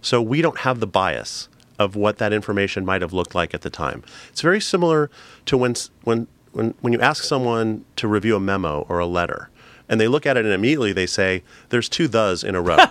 So 0.00 0.22
we 0.22 0.42
don't 0.42 0.58
have 0.58 0.80
the 0.80 0.86
bias 0.86 1.48
of 1.78 1.94
what 1.94 2.18
that 2.18 2.32
information 2.32 2.84
might 2.84 3.02
have 3.02 3.12
looked 3.12 3.34
like 3.34 3.54
at 3.54 3.62
the 3.62 3.70
time. 3.70 4.02
It's 4.30 4.40
very 4.40 4.60
similar 4.60 5.10
to 5.46 5.56
when 5.56 5.74
when 6.04 6.26
when 6.52 6.74
when 6.80 6.92
you 6.92 7.00
ask 7.00 7.24
someone 7.24 7.84
to 7.96 8.08
review 8.08 8.36
a 8.36 8.40
memo 8.40 8.86
or 8.88 8.98
a 8.98 9.06
letter 9.06 9.50
and 9.88 10.00
they 10.00 10.08
look 10.08 10.26
at 10.26 10.36
it 10.36 10.44
and 10.44 10.52
immediately 10.52 10.92
they 10.92 11.06
say 11.06 11.42
there's 11.70 11.88
two 11.88 12.08
thes 12.08 12.44
in 12.44 12.54
a 12.54 12.60
row. 12.60 12.76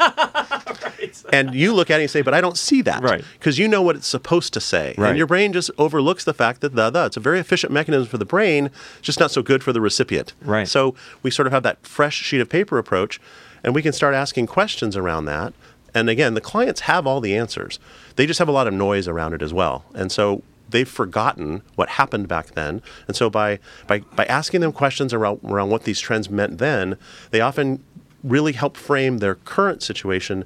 And 1.31 1.53
you 1.53 1.73
look 1.73 1.89
at 1.89 1.95
it 1.95 1.97
and 1.97 2.01
you 2.03 2.07
say, 2.07 2.21
but 2.21 2.33
I 2.33 2.41
don't 2.41 2.57
see 2.57 2.81
that. 2.83 3.03
Right. 3.03 3.23
Because 3.33 3.57
you 3.57 3.67
know 3.67 3.81
what 3.81 3.95
it's 3.95 4.07
supposed 4.07 4.53
to 4.53 4.61
say. 4.61 4.95
Right. 4.97 5.09
And 5.09 5.17
your 5.17 5.27
brain 5.27 5.53
just 5.53 5.69
overlooks 5.77 6.23
the 6.23 6.33
fact 6.33 6.61
that 6.61 6.75
the, 6.75 6.89
the, 6.89 7.05
it's 7.05 7.17
a 7.17 7.19
very 7.19 7.39
efficient 7.39 7.71
mechanism 7.71 8.07
for 8.07 8.17
the 8.17 8.25
brain, 8.25 8.71
just 9.01 9.19
not 9.19 9.31
so 9.31 9.41
good 9.41 9.63
for 9.63 9.73
the 9.73 9.81
recipient. 9.81 10.33
Right. 10.41 10.67
So 10.67 10.95
we 11.23 11.31
sort 11.31 11.47
of 11.47 11.53
have 11.53 11.63
that 11.63 11.85
fresh 11.85 12.15
sheet 12.15 12.41
of 12.41 12.49
paper 12.49 12.77
approach, 12.77 13.19
and 13.63 13.75
we 13.75 13.81
can 13.81 13.93
start 13.93 14.15
asking 14.15 14.47
questions 14.47 14.95
around 14.95 15.25
that. 15.25 15.53
And 15.97 16.11
again, 16.11 16.35
the 16.35 16.41
clients 16.41 16.81
have 16.81 17.07
all 17.07 17.19
the 17.19 17.35
answers. 17.35 17.79
They 18.17 18.27
just 18.27 18.37
have 18.37 18.47
a 18.47 18.51
lot 18.51 18.67
of 18.67 18.73
noise 18.73 19.07
around 19.07 19.33
it 19.33 19.41
as 19.41 19.51
well. 19.51 19.83
And 19.95 20.11
so 20.11 20.43
they've 20.69 20.87
forgotten 20.87 21.63
what 21.73 21.89
happened 21.89 22.27
back 22.27 22.51
then. 22.51 22.83
And 23.07 23.15
so 23.15 23.31
by 23.31 23.57
by, 23.87 23.99
by 24.15 24.25
asking 24.25 24.61
them 24.61 24.71
questions 24.71 25.11
around, 25.11 25.39
around 25.43 25.71
what 25.71 25.85
these 25.85 25.99
trends 25.99 26.29
meant 26.29 26.59
then, 26.59 26.97
they 27.31 27.41
often 27.41 27.83
really 28.23 28.53
help 28.53 28.77
frame 28.77 29.17
their 29.17 29.35
current 29.35 29.81
situation 29.81 30.45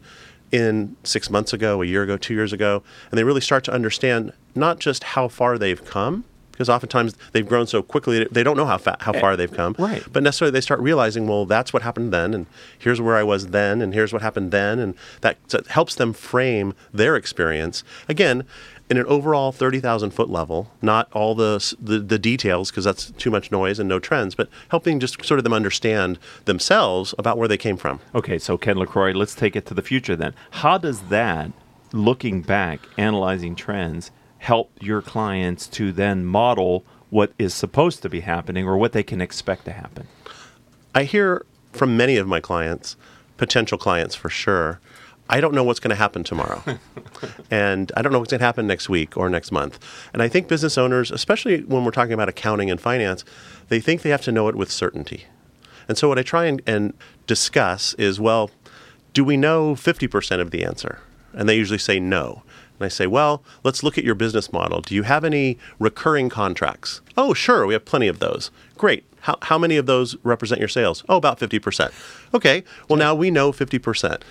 in 0.54 0.96
six 1.04 1.30
months 1.30 1.52
ago, 1.52 1.82
a 1.82 1.86
year 1.86 2.04
ago, 2.04 2.16
two 2.16 2.34
years 2.34 2.54
ago, 2.54 2.82
and 3.10 3.18
they 3.18 3.24
really 3.24 3.42
start 3.42 3.66
to 3.66 3.74
understand 3.74 4.32
not 4.56 4.80
just 4.80 5.04
how 5.04 5.28
far 5.28 5.58
they've 5.58 5.84
come, 5.84 6.24
because 6.62 6.70
oftentimes 6.70 7.16
they've 7.32 7.48
grown 7.48 7.66
so 7.66 7.82
quickly 7.82 8.24
they 8.32 8.44
don't 8.44 8.56
know 8.56 8.68
how 8.68 8.78
fa- 8.78 8.98
how 9.00 9.14
far 9.14 9.36
they've 9.36 9.52
come. 9.52 9.76
Eh, 9.80 9.84
right. 9.84 10.04
But 10.14 10.22
necessarily 10.22 10.52
they 10.52 10.62
start 10.62 10.80
realizing, 10.80 11.28
well, 11.28 11.48
that's 11.48 11.74
what 11.74 11.82
happened 11.82 12.14
then, 12.14 12.36
and 12.36 12.46
here's 12.78 13.02
where 13.02 13.18
I 13.18 13.24
was 13.24 13.48
then, 13.48 13.82
and 13.82 13.94
here's 13.96 14.14
what 14.14 14.22
happened 14.22 14.52
then, 14.52 14.78
and 14.78 14.94
that, 15.22 15.38
so 15.48 15.64
helps 15.70 15.96
them 15.96 16.14
frame 16.14 16.76
their 16.94 17.16
experience 17.16 17.84
again 18.08 18.44
in 18.92 18.98
an 18.98 19.06
overall 19.08 19.52
thirty 19.52 19.80
thousand 19.80 20.12
foot 20.12 20.30
level, 20.30 20.70
not 20.82 21.12
all 21.14 21.34
the 21.34 21.76
the, 21.82 21.98
the 21.98 22.20
details 22.20 22.70
because 22.70 22.84
that's 22.84 23.10
too 23.12 23.32
much 23.32 23.52
noise 23.52 23.80
and 23.80 23.90
no 23.90 23.98
trends, 23.98 24.36
but 24.36 24.48
helping 24.70 25.00
just 25.00 25.26
sort 25.26 25.40
of 25.40 25.44
them 25.44 25.54
understand 25.54 26.20
themselves 26.46 27.16
about 27.18 27.38
where 27.40 27.48
they 27.48 27.58
came 27.58 27.78
from. 27.78 28.00
Okay, 28.14 28.38
so 28.38 28.58
Ken 28.58 28.78
LaCroix, 28.78 29.14
let's 29.14 29.34
take 29.34 29.56
it 29.56 29.66
to 29.66 29.74
the 29.74 29.82
future 29.82 30.16
then. 30.16 30.36
How 30.52 30.78
does 30.78 31.00
that, 31.04 31.52
looking 31.92 32.42
back, 32.42 32.82
analyzing 32.98 33.56
trends, 33.56 34.12
help 34.42 34.72
your 34.82 35.04
clients 35.04 35.68
to 35.68 35.92
then 35.92 36.26
model 36.26 36.84
what 37.12 37.32
is 37.38 37.54
supposed 37.54 38.02
to 38.02 38.10
be 38.10 38.22
happening 38.22 38.66
or 38.66 38.76
what 38.76 38.92
they 38.92 39.04
can 39.04 39.22
expect 39.22 39.66
to 39.66 39.72
happen? 39.72 40.08
I 40.96 41.04
hear 41.04 41.46
from 41.74 41.96
many 41.96 42.18
of 42.18 42.28
my 42.28 42.40
clients, 42.40 42.98
potential 43.38 43.78
clients 43.78 44.16
for 44.16 44.30
sure, 44.30 44.80
I 45.30 45.42
don't 45.42 45.54
know 45.54 45.64
what's 45.64 45.80
going 45.80 45.92
to 45.92 45.96
happen 45.96 46.24
tomorrow. 46.24 46.64
and 47.52 47.92
I 47.96 48.02
don't 48.02 48.12
know 48.12 48.18
what's 48.18 48.32
going 48.32 48.40
to 48.40 48.46
happen 48.46 48.66
next 48.66 48.90
week 48.90 49.16
or 49.16 49.30
next 49.30 49.52
month. 49.52 49.78
And 50.12 50.24
I 50.24 50.28
think 50.28 50.48
business 50.48 50.76
owners, 50.76 51.12
especially 51.12 51.62
when 51.62 51.86
we're 51.86 51.92
talking 51.92 52.14
about 52.14 52.28
accounting 52.28 52.72
and 52.72 52.82
finance, 52.82 53.24
they 53.70 53.80
think 53.80 54.02
they 54.02 54.10
have 54.10 54.24
to 54.24 54.32
know 54.32 54.48
it 54.48 54.56
with 54.56 54.72
certainty. 54.72 55.26
And 55.88 56.00
so 56.00 56.10
what 56.10 56.18
I 56.18 56.24
try 56.24 56.46
and, 56.46 56.64
and 56.66 56.94
discuss 57.28 57.94
is 57.94 58.20
well, 58.20 58.50
do 59.14 59.24
we 59.24 59.38
know 59.38 59.76
50% 59.76 60.42
of 60.42 60.50
the 60.50 60.66
answer? 60.66 61.00
And 61.34 61.48
they 61.48 61.56
usually 61.56 61.78
say 61.78 62.00
no. 62.00 62.42
And 62.82 62.86
I 62.88 62.90
say, 62.90 63.06
well, 63.06 63.44
let's 63.64 63.84
look 63.84 64.00
at 64.00 64.04
your 64.04 64.16
business 64.16 64.52
model. 64.52 64.82
Do 64.82 64.96
you 64.96 65.04
have 65.04 65.24
any 65.24 65.60
recurring 65.78 66.30
contracts? 66.30 67.02
Oh, 67.16 67.32
sure, 67.32 67.68
we 67.68 67.74
have 67.74 67.86
plenty 67.86 68.08
of 68.08 68.18
those. 68.18 68.50
Great. 68.76 69.04
How, 69.20 69.38
how 69.44 69.60
many 69.60 69.78
of 69.78 69.86
those 69.86 70.18
represent 70.24 70.60
your 70.60 70.68
sales? 70.68 71.04
Oh, 71.08 71.18
about 71.18 71.40
50%. 71.40 71.94
Okay, 72.34 72.64
well, 72.90 72.98
now 72.98 73.14
we 73.14 73.30
know 73.30 73.52
50%. 73.52 74.24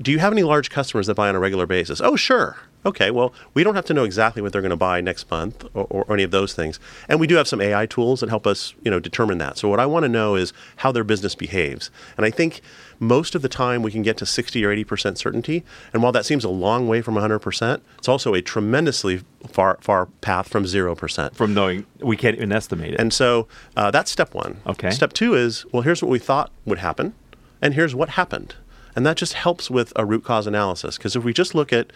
Do 0.00 0.10
you 0.10 0.18
have 0.18 0.32
any 0.32 0.42
large 0.42 0.68
customers 0.68 1.06
that 1.06 1.14
buy 1.14 1.28
on 1.28 1.36
a 1.36 1.38
regular 1.38 1.64
basis? 1.64 2.00
Oh, 2.00 2.16
sure. 2.16 2.56
Okay, 2.84 3.10
well, 3.10 3.32
we 3.54 3.62
don't 3.62 3.76
have 3.76 3.84
to 3.86 3.94
know 3.94 4.04
exactly 4.04 4.42
what 4.42 4.52
they're 4.52 4.62
going 4.62 4.70
to 4.70 4.76
buy 4.76 5.00
next 5.00 5.30
month 5.30 5.64
or, 5.74 5.86
or, 5.88 6.04
or 6.04 6.14
any 6.14 6.24
of 6.24 6.32
those 6.32 6.52
things. 6.52 6.80
And 7.08 7.20
we 7.20 7.26
do 7.26 7.36
have 7.36 7.46
some 7.46 7.60
AI 7.60 7.86
tools 7.86 8.20
that 8.20 8.28
help 8.28 8.46
us, 8.46 8.74
you 8.82 8.90
know, 8.90 8.98
determine 8.98 9.38
that. 9.38 9.56
So 9.56 9.68
what 9.68 9.78
I 9.78 9.86
want 9.86 10.04
to 10.04 10.08
know 10.08 10.34
is 10.34 10.52
how 10.76 10.90
their 10.90 11.04
business 11.04 11.34
behaves. 11.34 11.90
And 12.16 12.26
I 12.26 12.30
think 12.30 12.60
most 12.98 13.34
of 13.34 13.42
the 13.42 13.48
time 13.48 13.82
we 13.82 13.90
can 13.90 14.02
get 14.02 14.16
to 14.18 14.26
60 14.26 14.64
or 14.64 14.74
80% 14.74 15.18
certainty. 15.18 15.64
And 15.92 16.02
while 16.02 16.12
that 16.12 16.24
seems 16.24 16.44
a 16.44 16.48
long 16.48 16.88
way 16.88 17.02
from 17.02 17.14
100%, 17.14 17.80
it's 17.98 18.08
also 18.08 18.34
a 18.34 18.40
tremendously 18.40 19.22
far 19.48 19.78
far 19.80 20.06
path 20.20 20.48
from 20.48 20.64
0%. 20.64 21.34
From 21.34 21.54
knowing 21.54 21.86
we 22.00 22.16
can't 22.16 22.36
even 22.36 22.52
estimate 22.52 22.94
it. 22.94 23.00
And 23.00 23.12
so 23.12 23.48
uh, 23.76 23.90
that's 23.90 24.10
step 24.10 24.34
one. 24.34 24.60
Okay. 24.66 24.90
Step 24.90 25.12
two 25.12 25.34
is 25.34 25.66
well, 25.72 25.82
here's 25.82 26.02
what 26.02 26.10
we 26.10 26.18
thought 26.18 26.50
would 26.64 26.78
happen, 26.78 27.14
and 27.60 27.74
here's 27.74 27.94
what 27.94 28.10
happened. 28.10 28.54
And 28.94 29.06
that 29.06 29.16
just 29.16 29.32
helps 29.32 29.70
with 29.70 29.92
a 29.96 30.04
root 30.04 30.22
cause 30.22 30.46
analysis. 30.46 30.96
Because 30.96 31.16
if 31.16 31.24
we 31.24 31.32
just 31.32 31.54
look 31.54 31.72
at 31.72 31.92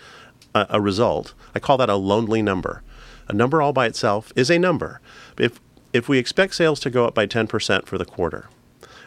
a, 0.57 0.66
a 0.71 0.81
result, 0.81 1.35
I 1.55 1.59
call 1.59 1.77
that 1.79 1.90
a 1.90 1.97
lonely 1.97 2.42
number. 2.42 2.83
A 3.29 3.33
number 3.33 3.61
all 3.61 3.73
by 3.73 3.87
itself 3.87 4.33
is 4.37 4.51
a 4.51 4.59
number. 4.59 5.01
If, 5.38 5.61
if 5.92 6.09
we 6.09 6.19
expect 6.19 6.55
sales 6.55 6.81
to 6.81 6.90
go 6.90 7.07
up 7.07 7.14
by 7.14 7.27
10% 7.27 7.87
for 7.87 7.99
the 7.99 8.05
quarter, 8.05 8.49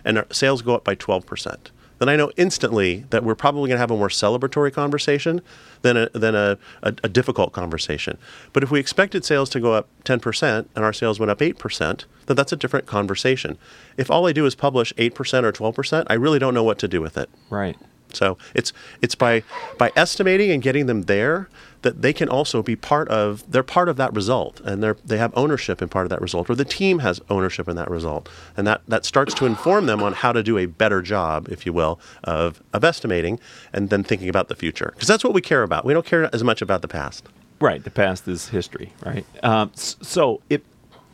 and 0.04 0.18
our 0.18 0.28
sales 0.32 0.62
go 0.62 0.76
up 0.76 0.84
by 0.84 0.96
12%, 0.96 1.58
then 2.00 2.10
I 2.10 2.16
know 2.16 2.32
instantly 2.38 3.06
that 3.10 3.24
we're 3.24 3.36
probably 3.36 3.68
going 3.68 3.76
to 3.76 3.82
have 3.82 3.92
a 3.92 3.98
more 3.98 4.10
celebratory 4.10 4.74
conversation 4.74 5.42
than 5.82 5.98
a, 5.98 6.10
than 6.10 6.34
a, 6.34 6.58
a, 6.82 6.94
a 7.04 7.10
difficult 7.10 7.52
conversation. 7.52 8.18
But 8.54 8.64
if 8.64 8.72
we 8.72 8.80
expected 8.80 9.26
sales 9.26 9.50
to 9.52 9.60
go 9.60 9.74
up 9.74 9.90
10% 10.06 10.66
and 10.76 10.86
our 10.86 10.94
sales 10.94 11.20
went 11.20 11.30
up 11.30 11.40
8%, 11.40 12.06
then 12.26 12.38
that's 12.38 12.54
a 12.54 12.56
different 12.56 12.86
conversation. 12.86 13.58
If 13.98 14.10
all 14.10 14.28
I 14.28 14.32
do 14.32 14.46
is 14.46 14.56
publish 14.56 14.94
8% 14.94 15.44
or 15.44 15.52
12%, 15.52 16.08
I 16.08 16.14
really 16.14 16.40
don't 16.40 16.54
know 16.54 16.64
what 16.64 16.80
to 16.80 16.88
do 16.88 17.02
with 17.02 17.18
it. 17.18 17.30
right. 17.50 17.78
So 18.13 18.38
it's 18.54 18.74
it's 19.02 19.15
by 19.15 19.43
by 19.78 19.91
estimating 19.95 20.52
and 20.52 20.62
getting 20.62 20.86
them 20.88 21.04
there 21.04 21.50
that 21.82 22.02
they 22.02 22.12
can 22.12 22.28
also 22.28 22.62
be 22.62 22.76
part 22.76 23.08
of 23.08 23.50
they're 23.50 23.63
part 23.63 23.88
of 23.88 23.95
that 23.98 24.13
result 24.13 24.60
and 24.62 24.84
they're 24.84 24.98
they 25.06 25.17
have 25.17 25.32
ownership 25.36 25.82
in 25.82 25.88
part 25.88 26.06
of 26.06 26.10
that 26.10 26.22
result 26.22 26.50
or 26.50 26.56
the 26.56 26.65
team 26.65 27.00
has 27.00 27.22
ownership 27.30 27.69
in 27.69 27.76
that 27.78 27.89
result 27.89 28.28
and 28.58 28.67
that 28.67 28.82
that 28.88 29.06
starts 29.06 29.34
to 29.34 29.45
inform 29.45 29.86
them 29.86 30.04
on 30.04 30.12
how 30.12 30.34
to 30.34 30.43
do 30.43 30.58
a 30.58 30.65
better 30.65 31.02
job 31.02 31.48
if 31.50 31.65
you 31.65 31.72
will 31.72 31.98
of 32.26 32.62
of 32.74 32.84
estimating 32.84 33.39
and 33.72 33.89
then 33.89 34.04
thinking 34.04 34.28
about 34.28 34.50
the 34.50 34.56
future 34.56 34.91
because 34.93 35.08
that's 35.08 35.24
what 35.24 35.34
we 35.34 35.39
care 35.39 35.63
about 35.63 35.86
we 35.86 35.93
don't 35.93 36.06
care 36.06 36.30
as 36.36 36.43
much 36.43 36.62
about 36.62 36.82
the 36.82 36.88
past 36.88 37.30
Right. 37.60 37.84
The 37.84 37.91
past 37.91 38.28
is 38.28 38.50
history, 38.50 38.93
right? 39.06 39.26
Um, 39.43 39.72
so, 39.76 40.41
if, 40.50 40.62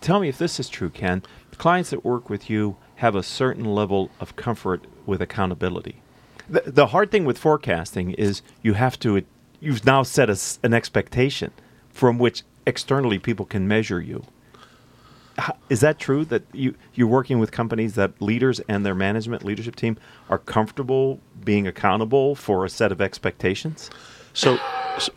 tell 0.02 0.20
me 0.20 0.30
if 0.30 0.38
this 0.38 0.60
is 0.60 0.70
true, 0.70 0.90
Ken. 0.90 1.24
Clients 1.58 1.90
that 1.90 2.06
work 2.06 2.30
with 2.30 2.50
you 2.50 2.78
have 2.96 3.16
a 3.16 3.24
certain 3.24 3.66
level 3.66 4.12
of 4.20 4.36
comfort 4.36 4.86
with 5.06 5.22
accountability. 5.22 6.02
The, 6.50 6.64
the 6.66 6.88
hard 6.88 7.12
thing 7.12 7.26
with 7.26 7.38
forecasting 7.38 8.12
is 8.12 8.42
you 8.62 8.74
have 8.74 9.00
to, 9.00 9.24
you've 9.60 9.86
now 9.86 10.04
set 10.04 10.30
a 10.30 10.38
an 10.64 10.74
expectation 10.74 11.52
from 11.90 12.18
which 12.18 12.44
externally 12.66 13.20
people 13.20 13.46
can 13.46 13.68
measure 13.68 14.02
you. 14.02 14.26
Is 15.70 15.82
that 15.82 16.00
true 16.00 16.24
that 16.26 16.44
you, 16.54 16.76
you're 16.94 17.08
working 17.08 17.40
with 17.40 17.52
companies 17.52 17.96
that 17.96 18.22
leaders 18.22 18.62
and 18.62 18.86
their 18.86 18.96
management 18.96 19.44
leadership 19.44 19.76
team 19.76 19.98
are 20.30 20.38
comfortable 20.38 21.20
being 21.44 21.68
accountable 21.68 22.36
for 22.36 22.64
a 22.64 22.70
set 22.70 22.92
of 22.92 23.02
expectations? 23.02 23.90
So, 24.34 24.58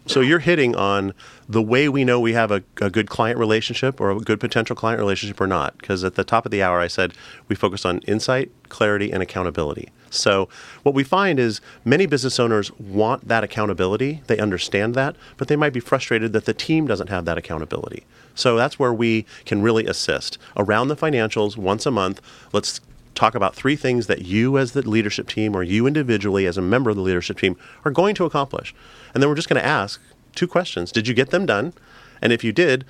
so 0.06 0.20
you're 0.20 0.38
hitting 0.38 0.74
on 0.74 1.14
the 1.48 1.62
way 1.62 1.88
we 1.88 2.04
know 2.04 2.20
we 2.20 2.32
have 2.32 2.50
a, 2.50 2.62
a 2.80 2.90
good 2.90 3.08
client 3.08 3.38
relationship 3.38 4.00
or 4.00 4.10
a 4.10 4.18
good 4.18 4.40
potential 4.40 4.76
client 4.76 5.00
relationship 5.00 5.40
or 5.40 5.46
not. 5.46 5.78
Because 5.78 6.04
at 6.04 6.14
the 6.14 6.24
top 6.24 6.44
of 6.44 6.50
the 6.50 6.62
hour, 6.62 6.80
I 6.80 6.88
said 6.88 7.14
we 7.48 7.56
focus 7.56 7.84
on 7.84 8.00
insight, 8.00 8.50
clarity, 8.68 9.10
and 9.10 9.22
accountability. 9.22 9.88
So, 10.10 10.48
what 10.82 10.94
we 10.94 11.04
find 11.04 11.38
is 11.38 11.60
many 11.84 12.06
business 12.06 12.40
owners 12.40 12.70
want 12.78 13.28
that 13.28 13.44
accountability. 13.44 14.22
They 14.26 14.38
understand 14.38 14.94
that, 14.94 15.16
but 15.36 15.48
they 15.48 15.56
might 15.56 15.72
be 15.72 15.80
frustrated 15.80 16.32
that 16.32 16.46
the 16.46 16.54
team 16.54 16.86
doesn't 16.86 17.10
have 17.10 17.24
that 17.26 17.36
accountability. 17.36 18.04
So, 18.34 18.56
that's 18.56 18.78
where 18.78 18.94
we 18.94 19.26
can 19.44 19.60
really 19.60 19.86
assist. 19.86 20.38
Around 20.56 20.88
the 20.88 20.96
financials, 20.96 21.56
once 21.56 21.84
a 21.84 21.90
month, 21.90 22.22
let's 22.52 22.80
talk 23.14 23.34
about 23.34 23.54
three 23.54 23.76
things 23.76 24.06
that 24.06 24.22
you 24.22 24.58
as 24.58 24.72
the 24.72 24.88
leadership 24.88 25.28
team 25.28 25.54
or 25.54 25.62
you 25.62 25.86
individually 25.86 26.46
as 26.46 26.56
a 26.56 26.62
member 26.62 26.90
of 26.90 26.96
the 26.96 27.02
leadership 27.02 27.38
team 27.38 27.56
are 27.84 27.90
going 27.90 28.14
to 28.14 28.24
accomplish. 28.24 28.74
And 29.12 29.22
then 29.22 29.28
we're 29.28 29.36
just 29.36 29.48
going 29.48 29.60
to 29.60 29.66
ask 29.66 30.00
two 30.34 30.46
questions. 30.46 30.92
Did 30.92 31.08
you 31.08 31.14
get 31.14 31.30
them 31.30 31.46
done? 31.46 31.72
And 32.22 32.32
if 32.32 32.44
you 32.44 32.52
did, 32.52 32.84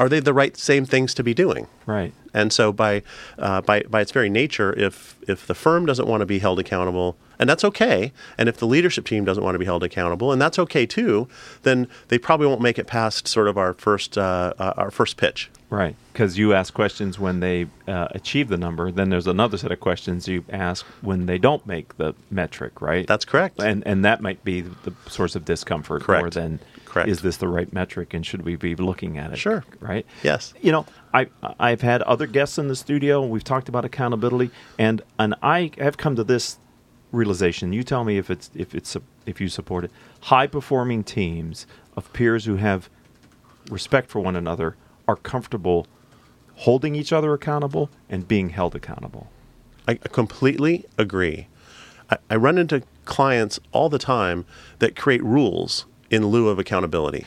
are 0.00 0.08
they 0.08 0.20
the 0.20 0.32
right 0.32 0.56
same 0.56 0.84
things 0.84 1.14
to 1.14 1.22
be 1.22 1.34
doing? 1.34 1.66
Right. 1.86 2.12
And 2.34 2.52
so 2.52 2.72
by 2.72 3.02
uh, 3.38 3.60
by 3.62 3.82
by 3.82 4.00
its 4.00 4.12
very 4.12 4.30
nature, 4.30 4.72
if 4.78 5.16
if 5.28 5.46
the 5.46 5.54
firm 5.54 5.86
doesn't 5.86 6.06
want 6.06 6.20
to 6.20 6.26
be 6.26 6.38
held 6.38 6.58
accountable, 6.58 7.16
and 7.38 7.48
that's 7.48 7.64
okay, 7.64 8.12
and 8.36 8.48
if 8.48 8.56
the 8.56 8.66
leadership 8.66 9.06
team 9.06 9.24
doesn't 9.24 9.42
want 9.44 9.54
to 9.54 9.58
be 9.58 9.64
held 9.64 9.82
accountable, 9.82 10.32
and 10.32 10.40
that's 10.40 10.58
okay 10.58 10.86
too, 10.86 11.28
then 11.62 11.88
they 12.08 12.18
probably 12.18 12.46
won't 12.46 12.60
make 12.60 12.78
it 12.78 12.86
past 12.86 13.28
sort 13.28 13.48
of 13.48 13.56
our 13.58 13.74
first 13.74 14.16
uh, 14.18 14.52
uh, 14.58 14.74
our 14.76 14.90
first 14.90 15.16
pitch. 15.16 15.50
Right, 15.70 15.96
because 16.14 16.38
you 16.38 16.54
ask 16.54 16.72
questions 16.72 17.18
when 17.18 17.40
they 17.40 17.66
uh, 17.86 18.08
achieve 18.12 18.48
the 18.48 18.56
number. 18.56 18.90
Then 18.90 19.10
there's 19.10 19.26
another 19.26 19.58
set 19.58 19.70
of 19.70 19.80
questions 19.80 20.26
you 20.26 20.42
ask 20.48 20.86
when 21.02 21.26
they 21.26 21.36
don't 21.36 21.66
make 21.66 21.96
the 21.98 22.14
metric. 22.30 22.80
Right. 22.80 23.06
That's 23.06 23.26
correct. 23.26 23.60
and 23.60 23.86
and 23.86 24.04
that 24.04 24.22
might 24.22 24.42
be 24.44 24.62
the 24.62 24.94
source 25.08 25.36
of 25.36 25.44
discomfort 25.44 26.02
Correct. 26.02 26.22
more 26.22 26.30
than 26.30 26.60
Correct. 26.98 27.10
is 27.10 27.22
this 27.22 27.36
the 27.36 27.48
right 27.48 27.72
metric 27.72 28.14
and 28.14 28.24
should 28.26 28.42
we 28.42 28.56
be 28.56 28.74
looking 28.74 29.18
at 29.18 29.32
it? 29.32 29.38
Sure. 29.38 29.64
Right. 29.80 30.04
Yes. 30.22 30.54
You 30.60 30.72
know, 30.72 30.86
I 31.14 31.28
I've 31.58 31.80
had 31.80 32.02
other 32.02 32.26
guests 32.26 32.58
in 32.58 32.68
the 32.68 32.76
studio. 32.76 33.24
We've 33.24 33.44
talked 33.44 33.68
about 33.68 33.84
accountability, 33.84 34.50
and 34.78 35.02
and 35.18 35.34
I 35.42 35.70
have 35.78 35.96
come 35.96 36.16
to 36.16 36.24
this 36.24 36.58
realization. 37.12 37.72
You 37.72 37.82
tell 37.82 38.04
me 38.04 38.18
if 38.18 38.30
it's 38.30 38.50
if 38.54 38.74
it's 38.74 38.96
if 39.26 39.40
you 39.40 39.48
support 39.48 39.84
it. 39.84 39.90
High 40.22 40.46
performing 40.46 41.04
teams 41.04 41.66
of 41.96 42.12
peers 42.12 42.44
who 42.44 42.56
have 42.56 42.90
respect 43.70 44.10
for 44.10 44.20
one 44.20 44.36
another 44.36 44.76
are 45.06 45.16
comfortable 45.16 45.86
holding 46.56 46.94
each 46.94 47.12
other 47.12 47.32
accountable 47.32 47.88
and 48.08 48.26
being 48.26 48.50
held 48.50 48.74
accountable. 48.74 49.30
I 49.86 49.94
completely 49.94 50.84
agree. 50.98 51.48
I, 52.10 52.18
I 52.28 52.36
run 52.36 52.58
into 52.58 52.82
clients 53.04 53.58
all 53.72 53.88
the 53.88 53.98
time 53.98 54.44
that 54.80 54.96
create 54.96 55.22
rules 55.24 55.86
in 56.10 56.26
lieu 56.26 56.48
of 56.48 56.58
accountability. 56.58 57.26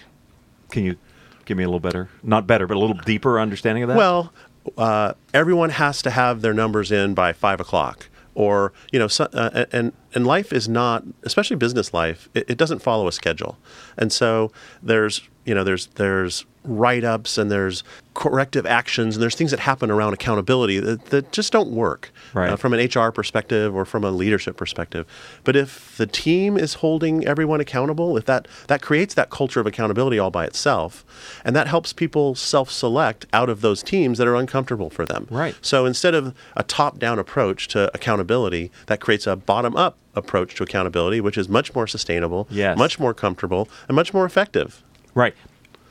Can 0.69 0.85
you 0.85 0.97
give 1.45 1.57
me 1.57 1.63
a 1.63 1.67
little 1.67 1.79
better, 1.79 2.09
not 2.23 2.47
better, 2.47 2.67
but 2.67 2.77
a 2.77 2.79
little 2.79 2.97
deeper 2.97 3.39
understanding 3.39 3.83
of 3.83 3.89
that? 3.89 3.97
Well, 3.97 4.33
uh, 4.77 5.13
everyone 5.33 5.71
has 5.71 6.01
to 6.03 6.09
have 6.09 6.41
their 6.41 6.53
numbers 6.53 6.91
in 6.91 7.13
by 7.13 7.33
five 7.33 7.59
o'clock, 7.59 8.09
or 8.35 8.73
you 8.91 8.99
know, 8.99 9.07
so, 9.07 9.27
uh, 9.33 9.65
and 9.71 9.93
and 10.13 10.25
life 10.25 10.53
is 10.53 10.69
not, 10.69 11.03
especially 11.23 11.55
business 11.55 11.93
life, 11.93 12.29
it, 12.33 12.49
it 12.49 12.57
doesn't 12.57 12.79
follow 12.79 13.07
a 13.07 13.11
schedule, 13.11 13.57
and 13.97 14.11
so 14.11 14.51
there's 14.81 15.21
you 15.45 15.53
know 15.53 15.63
there's 15.63 15.87
there's 15.87 16.45
write 16.63 17.03
ups 17.03 17.37
and 17.37 17.49
there's 17.49 17.83
corrective 18.13 18.65
actions 18.65 19.15
and 19.15 19.23
there's 19.23 19.35
things 19.35 19.51
that 19.51 19.59
happen 19.61 19.89
around 19.89 20.13
accountability 20.13 20.79
that, 20.79 21.05
that 21.05 21.31
just 21.31 21.51
don't 21.51 21.71
work 21.71 22.11
Right. 22.33 22.49
uh, 22.51 22.55
from 22.55 22.73
an 22.73 22.79
HR 22.85 23.09
perspective 23.11 23.73
or 23.75 23.83
from 23.85 24.03
a 24.03 24.11
leadership 24.11 24.57
perspective. 24.57 25.05
But 25.43 25.55
if 25.55 25.95
the 25.97 26.05
team 26.05 26.57
is 26.57 26.75
holding 26.75 27.25
everyone 27.25 27.61
accountable, 27.61 28.15
if 28.17 28.25
that 28.25 28.47
that 28.67 28.81
creates 28.81 29.13
that 29.15 29.29
culture 29.29 29.59
of 29.59 29.65
accountability 29.65 30.19
all 30.19 30.29
by 30.29 30.45
itself, 30.45 31.03
and 31.45 31.55
that 31.55 31.67
helps 31.67 31.93
people 31.93 32.35
self-select 32.35 33.25
out 33.33 33.49
of 33.49 33.61
those 33.61 33.81
teams 33.81 34.17
that 34.17 34.27
are 34.27 34.35
uncomfortable 34.35 34.89
for 34.89 35.05
them. 35.05 35.27
Right. 35.31 35.55
So 35.61 35.85
instead 35.85 36.13
of 36.13 36.33
a 36.55 36.63
top-down 36.63 37.17
approach 37.17 37.67
to 37.69 37.89
accountability, 37.95 38.71
that 38.87 38.99
creates 38.99 39.25
a 39.25 39.35
bottom-up 39.35 39.97
approach 40.15 40.55
to 40.55 40.63
accountability, 40.63 41.21
which 41.21 41.37
is 41.37 41.47
much 41.49 41.73
more 41.73 41.87
sustainable, 41.87 42.47
Yes. 42.51 42.77
much 42.77 42.99
more 42.99 43.13
comfortable, 43.13 43.67
and 43.87 43.95
much 43.95 44.13
more 44.13 44.25
effective. 44.25 44.83
Right. 45.15 45.33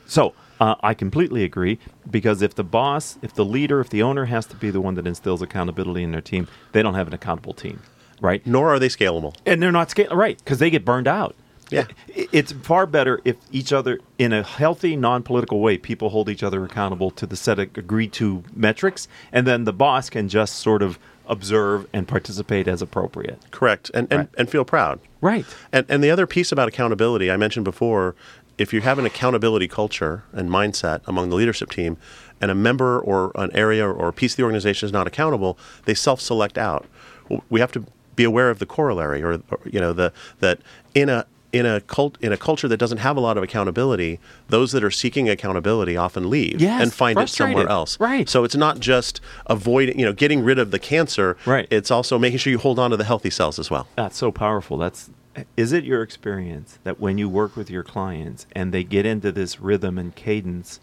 So 0.07 0.35
uh, 0.61 0.75
I 0.83 0.95
completely 0.95 1.43
agree 1.43 1.79
because 2.11 2.43
if 2.43 2.55
the 2.55 2.65
boss, 2.65 3.19
if 3.23 3.35
the 3.35 3.45
leader, 3.45 3.81
if 3.81 3.91
the 3.91 4.03
owner 4.03 4.27
has 4.27 4.47
to 4.47 4.57
be 4.57 4.71
the 4.71 4.81
one 4.81 4.95
that 4.95 5.07
instills 5.07 5.43
accountability 5.43 6.03
in 6.03 6.13
their 6.13 6.21
team, 6.21 6.47
they 6.73 6.83
don't 6.83 6.95
have 6.95 7.09
an 7.09 7.15
accountable 7.15 7.55
team, 7.55 7.81
right? 8.21 8.47
Nor 8.47 8.73
are 8.73 8.79
they 8.79 8.89
scalable. 8.89 9.35
And 9.47 9.63
they're 9.63 9.73
not 9.73 9.89
scalable, 9.89 10.17
right 10.17 10.39
because 10.39 10.59
they 10.59 10.71
get 10.71 10.85
burned 10.85 11.09
out. 11.09 11.35
Yeah. 11.71 11.87
It's 12.09 12.51
far 12.53 12.85
better 12.85 13.21
if 13.25 13.37
each 13.53 13.73
other, 13.73 14.01
in 14.19 14.33
a 14.33 14.43
healthy, 14.43 14.97
non 14.97 15.23
political 15.23 15.61
way, 15.61 15.79
people 15.79 16.09
hold 16.11 16.29
each 16.29 16.43
other 16.43 16.65
accountable 16.65 17.13
to 17.13 17.27
the 17.27 17.37
set 17.37 17.59
of 17.61 17.77
agreed 17.79 18.13
to 18.15 18.43
metrics, 18.55 19.07
and 19.33 19.47
then 19.47 19.65
the 19.65 19.73
boss 19.73 20.11
can 20.11 20.29
just 20.29 20.57
sort 20.57 20.83
of 20.83 20.99
observe 21.29 21.87
and 21.93 22.09
participate 22.09 22.67
as 22.67 22.83
appropriate. 22.83 23.39
Correct. 23.53 23.89
And 23.95 24.09
and, 24.11 24.19
Right. 24.19 24.29
and 24.37 24.51
feel 24.51 24.65
proud. 24.65 24.99
Right. 25.21 25.47
And, 25.71 25.87
and 25.89 26.03
the 26.03 26.11
other 26.11 26.27
piece 26.27 26.51
about 26.51 26.67
accountability, 26.67 27.31
I 27.31 27.37
mentioned 27.37 27.65
before, 27.65 28.17
if 28.61 28.75
you 28.75 28.83
have 28.83 28.99
an 28.99 29.07
accountability 29.07 29.67
culture 29.67 30.23
and 30.33 30.51
mindset 30.51 31.01
among 31.07 31.31
the 31.31 31.37
leadership 31.37 31.71
team, 31.71 31.97
and 32.43 32.51
a 32.51 32.55
member 32.55 33.01
or 33.01 33.33
an 33.35 33.51
area 33.55 33.89
or 33.89 34.09
a 34.09 34.13
piece 34.13 34.35
of 34.35 34.37
the 34.37 34.43
organization 34.43 34.87
is 34.87 34.93
not 34.93 35.07
accountable, 35.07 35.59
they 35.87 35.95
self-select 35.95 36.59
out. 36.59 36.87
We 37.49 37.61
have 37.61 37.73
to 37.73 37.85
be 38.17 38.25
aware 38.25 38.51
of 38.51 38.59
the 38.59 38.67
corollary, 38.67 39.23
or, 39.23 39.41
or 39.51 39.61
you 39.65 39.81
know, 39.81 39.95
the 39.95 40.13
that 40.41 40.61
in 40.95 41.09
a 41.09 41.27
in 41.53 41.65
a 41.67 41.81
cult 41.81 42.19
in 42.21 42.33
a 42.33 42.37
culture 42.37 42.69
that 42.69 42.77
doesn't 42.77 42.99
have 42.99 43.17
a 43.17 43.21
lot 43.21 43.39
of 43.39 43.43
accountability, 43.43 44.21
those 44.49 44.73
that 44.73 44.85
are 44.85 44.91
seeking 44.91 45.29
accountability 45.29 45.97
often 45.97 46.29
leave 46.29 46.61
Yes, 46.61 46.83
and 46.83 46.93
find 46.93 47.19
it 47.19 47.29
somewhere 47.29 47.69
else. 47.69 47.99
Right. 47.99 48.29
So 48.29 48.45
it's 48.45 48.57
not 48.57 48.79
just 48.81 49.21
avoiding, 49.47 49.99
you 49.99 50.05
know, 50.05 50.13
getting 50.13 50.45
rid 50.45 50.59
of 50.59 50.71
the 50.71 50.79
cancer. 50.79 51.37
Right. 51.47 51.67
It's 51.71 51.91
also 51.91 52.19
making 52.19 52.39
sure 52.39 52.51
you 52.51 52.59
hold 52.59 52.79
on 52.79 52.91
to 52.91 52.97
the 52.97 53.05
healthy 53.05 53.31
cells 53.31 53.59
as 53.59 53.71
well. 53.71 53.89
That's 53.97 54.19
so 54.19 54.31
powerful. 54.31 54.77
That's 54.77 55.11
is 55.57 55.73
it 55.73 55.85
your 55.85 56.03
experience 56.03 56.79
that 56.85 57.01
when 57.01 57.19
you 57.19 57.29
work 57.29 57.57
with 57.57 57.71
your 57.71 57.83
clients 57.83 58.47
and 58.53 58.73
they 58.73 58.85
get 58.85 59.07
into 59.07 59.31
this 59.33 59.61
rhythm 59.61 59.99
and 59.99 60.15
cadence 60.15 60.81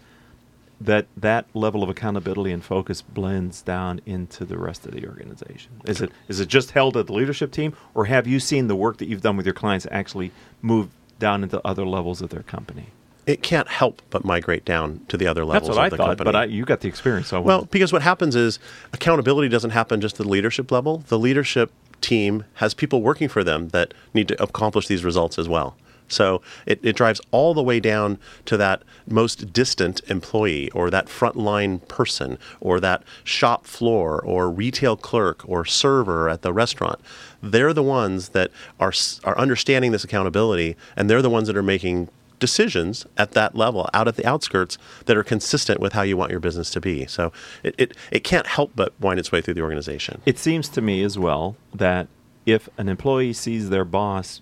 that 0.79 1.07
that 1.17 1.45
level 1.55 1.81
of 1.81 1.89
accountability 1.89 2.51
and 2.51 2.63
focus 2.63 3.01
blends 3.01 3.62
down 3.63 3.99
into 4.05 4.45
the 4.45 4.57
rest 4.57 4.86
of 4.86 4.93
the 4.93 5.07
organization? 5.07 5.71
Is 5.86 6.01
it 6.01 6.12
is 6.27 6.39
it 6.39 6.47
just 6.47 6.71
held 6.71 6.95
at 6.95 7.07
the 7.07 7.13
leadership 7.13 7.51
team 7.51 7.75
or 7.93 8.05
have 8.05 8.27
you 8.27 8.39
seen 8.39 8.67
the 8.67 8.75
work 8.75 8.97
that 8.97 9.07
you've 9.07 9.21
done 9.21 9.38
with 9.38 9.45
your 9.45 9.55
clients 9.55 9.88
actually 9.91 10.31
move 10.62 10.89
down 11.19 11.43
into 11.43 11.60
other 11.65 11.86
levels 11.86 12.21
of 12.21 12.29
their 12.29 12.43
company? 12.43 12.88
it 13.27 13.43
can't 13.43 13.67
help 13.67 14.01
but 14.10 14.23
migrate 14.23 14.63
down 14.63 15.01
to 15.10 15.17
the 15.17 15.27
other 15.27 15.43
levels 15.43 15.67
That's 15.67 15.77
what 15.77 15.83
I 15.83 15.86
of 15.88 15.91
the 15.91 15.97
thought, 15.97 16.07
company. 16.17 16.25
but 16.31 16.36
I, 16.36 16.43
you 16.45 16.63
got 16.63 16.79
the 16.79 16.88
experience. 16.88 17.27
So 17.27 17.41
well, 17.41 17.65
because 17.65 17.91
what 17.91 18.01
happens 18.01 18.38
is 18.38 18.57
accountability 18.93 19.49
doesn't 19.49 19.71
happen 19.71 19.99
just 19.99 20.17
at 20.17 20.23
the 20.25 20.31
leadership 20.31 20.71
level. 20.71 21.03
The 21.10 21.19
leadership 21.19 21.71
team 22.01 22.45
has 22.55 22.73
people 22.73 23.01
working 23.01 23.27
for 23.27 23.43
them 23.43 23.69
that 23.69 23.93
need 24.13 24.27
to 24.27 24.41
accomplish 24.41 24.88
these 24.88 25.03
results 25.03 25.38
as 25.38 25.47
well. 25.47 25.75
So 26.07 26.41
it, 26.65 26.79
it 26.83 26.95
drives 26.95 27.21
all 27.31 27.53
the 27.53 27.63
way 27.63 27.79
down 27.79 28.17
to 28.45 28.57
that 28.57 28.83
most 29.07 29.51
distant 29.51 30.01
employee 30.07 30.71
or 30.71 30.89
that 30.89 31.07
frontline 31.07 31.86
person 31.88 32.38
or 32.62 32.79
that 32.79 33.03
shop 33.23 33.65
floor 33.65 34.21
or 34.23 34.49
retail 34.49 34.95
clerk 34.95 35.47
or 35.47 35.65
server 35.65 36.29
at 36.29 36.41
the 36.41 36.53
restaurant. 36.53 36.99
They're 37.41 37.73
the 37.73 37.83
ones 37.83 38.29
that 38.29 38.51
are, 38.79 38.93
are 39.23 39.38
understanding 39.38 39.91
this 39.91 40.03
accountability 40.03 40.75
and 40.95 41.10
they're 41.10 41.21
the 41.21 41.29
ones 41.29 41.47
that 41.47 41.57
are 41.57 41.63
making 41.63 42.10
decisions 42.39 43.06
at 43.17 43.32
that 43.32 43.56
level, 43.56 43.89
out 43.93 44.08
at 44.08 44.15
the 44.15 44.26
outskirts, 44.26 44.78
that 45.06 45.17
are 45.17 45.23
consistent 45.23 45.80
with 45.80 45.93
how 45.93 46.02
you 46.02 46.17
want 46.17 46.32
your 46.32 46.39
business 46.39 46.69
to 46.71 46.82
be. 46.82 47.06
So 47.06 47.32
it, 47.63 47.76
it, 47.78 47.97
it 48.12 48.23
can't 48.23 48.47
help 48.47 48.71
but 48.76 48.93
wind 49.00 49.19
its 49.19 49.32
way 49.32 49.41
through 49.41 49.56
the 49.56 49.62
organization. 49.62 50.21
It 50.26 50.38
seems 50.38 50.69
to 50.69 50.82
me 50.82 51.04
as 51.04 51.17
well 51.17 51.56
that 51.73 52.08
if 52.45 52.69
an 52.78 52.89
employee 52.89 53.34
sees 53.34 53.69
their 53.69 53.86
boss 53.86 54.41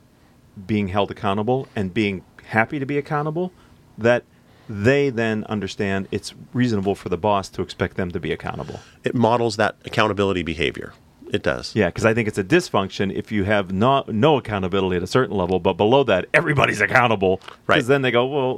being 0.67 0.89
held 0.89 1.11
accountable 1.11 1.67
and 1.75 1.93
being 1.93 2.23
happy 2.47 2.79
to 2.79 2.85
be 2.85 2.97
accountable, 2.97 3.51
that 3.97 4.23
they 4.69 5.09
then 5.09 5.43
understand 5.45 6.07
it's 6.11 6.33
reasonable 6.53 6.95
for 6.95 7.09
the 7.09 7.17
boss 7.17 7.49
to 7.49 7.61
expect 7.61 7.97
them 7.97 8.11
to 8.11 8.19
be 8.19 8.31
accountable. 8.31 8.79
It 9.03 9.15
models 9.15 9.57
that 9.57 9.75
accountability 9.85 10.43
behavior. 10.43 10.93
It 11.33 11.43
does. 11.43 11.75
Yeah, 11.75 11.87
because 11.87 12.05
I 12.05 12.13
think 12.13 12.27
it's 12.27 12.37
a 12.37 12.43
dysfunction 12.43 13.13
if 13.13 13.31
you 13.31 13.43
have 13.45 13.71
no, 13.71 14.03
no 14.07 14.37
accountability 14.37 14.97
at 14.97 15.03
a 15.03 15.07
certain 15.07 15.35
level, 15.35 15.59
but 15.59 15.73
below 15.73 16.03
that, 16.03 16.27
everybody's 16.33 16.81
accountable. 16.81 17.41
Right. 17.67 17.75
Because 17.75 17.87
then 17.87 18.01
they 18.03 18.11
go, 18.11 18.25
well, 18.25 18.55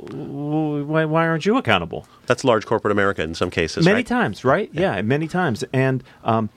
why, 0.86 1.06
why 1.06 1.28
aren't 1.28 1.46
you 1.46 1.58
accountable? 1.58 2.08
That's 2.26 2.44
large 2.44 2.66
corporate 2.66 2.92
America 2.92 3.22
in 3.22 3.36
some 3.36 3.50
cases. 3.50 3.86
many 3.86 3.98
right? 3.98 4.08
times, 4.08 4.44
right? 4.44 4.70
Yeah. 4.74 5.02
many 5.02 5.28
times. 5.28 5.64
And 5.74 6.04
um, 6.24 6.50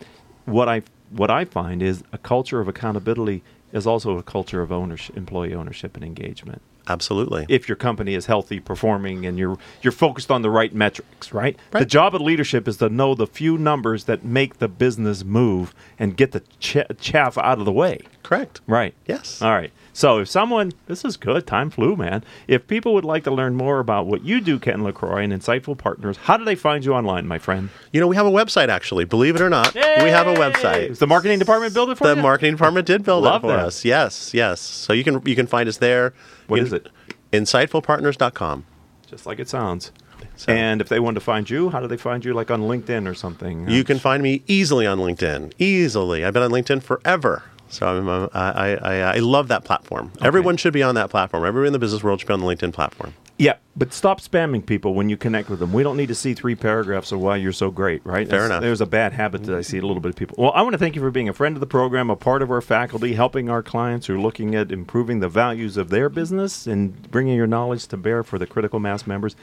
what 0.45 0.69
I 0.69 0.83
what 1.11 1.31
I 1.31 1.45
find 1.45 1.83
is 1.83 2.05
a 2.13 2.19
culture 2.19 2.61
of 2.61 2.69
accountability 2.69 3.43
is 3.73 3.87
also 3.87 4.17
a 4.19 4.23
culture 4.23 4.63
of 4.63 4.73
ownership, 4.73 5.17
employee 5.17 5.55
ownership 5.55 5.97
and 5.97 6.05
engagement. 6.05 6.63
Absolutely. 6.89 7.47
If 7.49 7.69
your 7.69 7.77
company 7.77 8.15
is 8.15 8.27
healthy, 8.27 8.61
performing, 8.61 9.27
and 9.27 9.39
you're 9.39 9.59
you're 9.83 9.93
focused 9.93 10.31
on 10.31 10.43
the 10.43 10.51
right 10.51 10.75
metrics, 10.75 11.33
right? 11.33 11.57
The 11.73 11.87
job 11.87 12.15
of 12.15 12.21
leadership 12.21 12.67
is 12.67 12.79
to 12.79 12.89
know 12.89 13.15
the 13.15 13.27
few 13.27 13.57
numbers 13.59 14.05
that 14.05 14.25
make 14.25 14.59
the 14.59 14.69
business 14.69 15.25
move 15.25 15.75
and 15.99 16.17
get 16.17 16.33
the 16.33 16.41
ch- 16.59 16.79
chaff 17.01 17.39
out 17.39 17.59
of 17.59 17.65
the 17.65 17.73
way. 17.73 18.01
Correct. 18.23 18.61
Right. 18.67 18.95
Yes. 19.07 19.41
All 19.43 19.51
right. 19.53 19.73
So 19.93 20.19
if 20.19 20.29
someone, 20.29 20.73
this 20.87 21.05
is 21.05 21.17
good, 21.17 21.47
time 21.47 21.69
flew, 21.71 21.97
man. 21.97 22.23
If 22.47 22.67
people 22.67 22.95
would 22.95 23.05
like 23.05 23.25
to 23.25 23.31
learn 23.31 23.55
more 23.57 23.81
about 23.81 24.07
what 24.07 24.25
you 24.25 24.41
do, 24.41 24.59
Ken 24.59 24.83
LaCroix, 24.85 25.23
and 25.23 25.33
Insightful 25.33 25.77
Partners, 25.77 26.17
how 26.17 26.37
do 26.37 26.45
they 26.45 26.55
find 26.55 26.85
you 26.85 26.95
online, 26.95 27.27
my 27.27 27.39
friend? 27.39 27.71
You 27.93 28.01
know, 28.01 28.07
we 28.07 28.17
have 28.17 28.27
a 28.27 28.31
website 28.31 28.69
actually. 28.69 29.05
Believe 29.05 29.35
it 29.35 29.41
or 29.41 29.51
not, 29.51 29.75
we 29.75 29.81
have 29.81 30.27
a 30.29 30.33
Is 30.33 30.39
website. 30.39 30.99
the 30.99 31.07
marketing 31.07 31.39
department 31.41 31.75
built 31.75 31.91
it 31.91 31.99
for 31.99 32.05
us? 32.05 32.11
The 32.11 32.17
you? 32.17 32.23
marketing 32.23 32.55
department 32.55 32.87
did 32.87 33.03
build 33.05 33.25
Love 33.25 33.43
it 33.43 33.49
for 33.49 33.53
that. 33.57 33.67
us. 33.67 33.85
Yes, 33.85 34.33
yes. 34.33 34.61
So 34.61 34.93
you 34.93 35.03
can 35.05 35.21
you 35.27 35.35
can 35.35 35.47
find 35.47 35.69
us 35.69 35.79
there. 35.79 36.15
What 36.47 36.59
You 36.59 36.67
is 36.67 36.73
it? 36.73 36.89
Insightfulpartners.com. 37.33 38.65
Just 39.09 39.27
like 39.27 39.39
it 39.39 39.49
sounds. 39.49 39.93
So- 40.37 40.53
And 40.53 40.81
if 40.81 40.89
they 40.89 41.01
want 41.01 41.15
to 41.17 41.21
find 41.21 41.49
you, 41.49 41.71
how 41.71 41.81
do 41.81 41.87
they 41.87 41.97
find 41.97 42.25
you? 42.25 42.33
Like 42.35 42.51
on 42.51 42.63
LinkedIn 42.63 43.09
or 43.09 43.15
something? 43.15 43.69
You 43.69 43.85
can 43.85 43.99
find 43.99 44.23
me 44.23 44.43
easily 44.47 44.87
on 44.87 44.99
LinkedIn. 44.99 45.53
Easily, 45.59 46.25
I've 46.25 46.33
been 46.35 46.43
on 46.43 46.51
LinkedIn 46.51 46.83
forever. 46.83 47.43
So 47.71 47.87
I'm, 47.87 48.09
I, 48.35 48.77
I, 48.77 49.01
I 49.15 49.19
love 49.19 49.49
that 49.49 49.65
platform. 49.65 50.13
Everyone 50.21 50.57
should 50.57 50.73
be 50.73 50.83
on 50.83 50.97
that 50.97 51.09
platform. 51.09 51.45
Everyone 51.45 51.69
in 51.69 51.73
the 51.73 51.79
business 51.79 52.03
world 52.03 52.21
should 52.21 52.27
be 52.27 52.35
on 52.35 52.41
the 52.41 52.47
LinkedIn 52.47 52.73
platform. 52.73 53.15
Yeah, 53.41 53.55
but 53.75 53.95
stop 53.95 54.21
spamming 54.21 54.67
people 54.67 54.93
when 54.93 55.09
you 55.09 55.17
connect 55.17 55.49
with 55.49 55.61
them. 55.61 55.73
We 55.73 55.83
don't 55.83 55.97
need 55.97 56.09
to 56.09 56.15
see 56.15 56.35
three 56.35 56.55
paragraphs 56.55 57.11
of 57.11 57.21
why 57.21 57.37
you're 57.37 57.53
so 57.55 57.71
great, 57.71 58.05
right? 58.05 58.29
Fair 58.29 58.41
That's- 58.41 58.51
enough. 58.51 58.61
There's 58.61 58.83
a 58.83 58.87
bad 58.87 59.15
habit 59.15 59.45
that 59.45 59.57
I 59.57 59.63
see 59.63 59.79
a 59.79 59.81
little 59.81 60.01
bit 60.03 60.11
of 60.11 60.17
people. 60.17 60.37
Well, 60.39 60.53
I 60.55 60.61
want 60.61 60.75
to 60.75 60.79
thank 60.79 60.95
you 60.95 61.01
for 61.01 61.11
being 61.11 61.31
a 61.31 61.33
friend 61.33 61.57
of 61.57 61.61
the 61.61 61.67
program, 61.67 62.11
a 62.11 62.17
part 62.17 62.43
of 62.43 62.51
our 62.51 62.61
faculty, 62.61 63.15
helping 63.15 63.49
our 63.49 63.63
clients 63.63 64.09
who 64.09 64.17
are 64.17 64.21
looking 64.21 64.55
at 64.55 64.71
improving 64.71 65.21
the 65.21 65.29
values 65.31 65.79
of 65.79 65.89
their 65.89 66.11
business 66.11 66.67
and 66.67 67.11
bringing 67.11 67.35
your 67.35 67.47
knowledge 67.47 67.87
to 67.87 67.97
bear 67.97 68.23
for 68.23 68.39
the 68.39 68.47
critical 68.47 68.79
mass 68.79 69.07
members. 69.07 69.35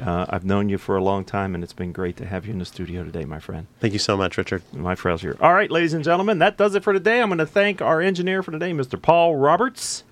Uh, 0.00 0.24
I've 0.28 0.44
known 0.44 0.68
you 0.68 0.78
for 0.78 0.96
a 0.96 1.02
long 1.02 1.24
time, 1.24 1.56
and 1.56 1.64
it's 1.64 1.72
been 1.72 1.90
great 1.90 2.16
to 2.18 2.26
have 2.26 2.46
you 2.46 2.52
in 2.52 2.60
the 2.60 2.64
studio 2.64 3.02
today, 3.02 3.24
my 3.24 3.40
friend. 3.40 3.66
Thank 3.80 3.92
you 3.92 3.98
so 3.98 4.16
much, 4.16 4.38
Richard. 4.38 4.62
My 4.72 4.94
pleasure. 4.94 5.36
All 5.40 5.52
right, 5.52 5.68
ladies 5.68 5.94
and 5.94 6.04
gentlemen, 6.04 6.38
that 6.38 6.56
does 6.56 6.76
it 6.76 6.84
for 6.84 6.92
today. 6.92 7.20
I'm 7.20 7.28
going 7.28 7.38
to 7.38 7.46
thank 7.46 7.82
our 7.82 8.00
engineer 8.00 8.44
for 8.44 8.52
today, 8.52 8.70
Mr. 8.70 9.02
Paul 9.02 9.34
Roberts, 9.34 10.04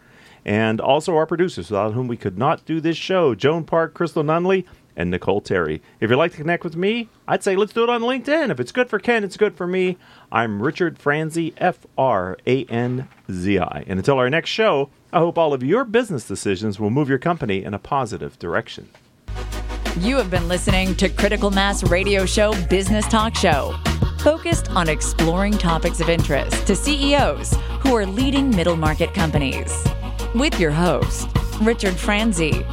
and 0.44 0.80
also 0.80 1.16
our 1.16 1.26
producers, 1.26 1.70
without 1.70 1.94
whom 1.94 2.08
we 2.08 2.16
could 2.16 2.38
not 2.38 2.64
do 2.64 2.80
this 2.80 2.96
show, 2.96 3.34
Joan 3.34 3.64
Park, 3.64 3.94
Crystal 3.94 4.22
Nunley, 4.22 4.64
and 4.96 5.10
Nicole 5.10 5.40
Terry. 5.40 5.80
If 6.00 6.10
you'd 6.10 6.16
like 6.16 6.32
to 6.32 6.36
connect 6.36 6.64
with 6.64 6.76
me, 6.76 7.08
I'd 7.26 7.42
say 7.42 7.56
let's 7.56 7.72
do 7.72 7.82
it 7.82 7.88
on 7.88 8.02
LinkedIn. 8.02 8.50
If 8.50 8.60
it's 8.60 8.72
good 8.72 8.90
for 8.90 8.98
Ken, 8.98 9.24
it's 9.24 9.36
good 9.36 9.56
for 9.56 9.66
me. 9.66 9.96
I'm 10.30 10.62
Richard 10.62 10.98
Franzi, 10.98 11.54
F 11.56 11.86
R 11.96 12.36
A 12.46 12.64
N 12.66 13.08
Z 13.30 13.58
I. 13.58 13.84
And 13.86 13.98
until 13.98 14.18
our 14.18 14.28
next 14.28 14.50
show, 14.50 14.90
I 15.12 15.18
hope 15.18 15.38
all 15.38 15.54
of 15.54 15.62
your 15.62 15.84
business 15.84 16.26
decisions 16.26 16.78
will 16.78 16.90
move 16.90 17.08
your 17.08 17.18
company 17.18 17.64
in 17.64 17.74
a 17.74 17.78
positive 17.78 18.38
direction. 18.38 18.90
You 19.98 20.16
have 20.18 20.30
been 20.30 20.48
listening 20.48 20.94
to 20.96 21.08
Critical 21.08 21.50
Mass 21.50 21.82
Radio 21.84 22.24
Show 22.24 22.54
Business 22.66 23.06
Talk 23.08 23.34
Show, 23.34 23.76
focused 24.20 24.70
on 24.70 24.88
exploring 24.88 25.58
topics 25.58 26.00
of 26.00 26.08
interest 26.08 26.66
to 26.66 26.76
CEOs 26.76 27.56
who 27.80 27.96
are 27.96 28.06
leading 28.06 28.50
middle 28.50 28.76
market 28.76 29.12
companies. 29.14 29.72
With 30.34 30.60
your 30.60 30.70
host, 30.70 31.28
Richard 31.60 31.96
Franzi. 31.96 32.64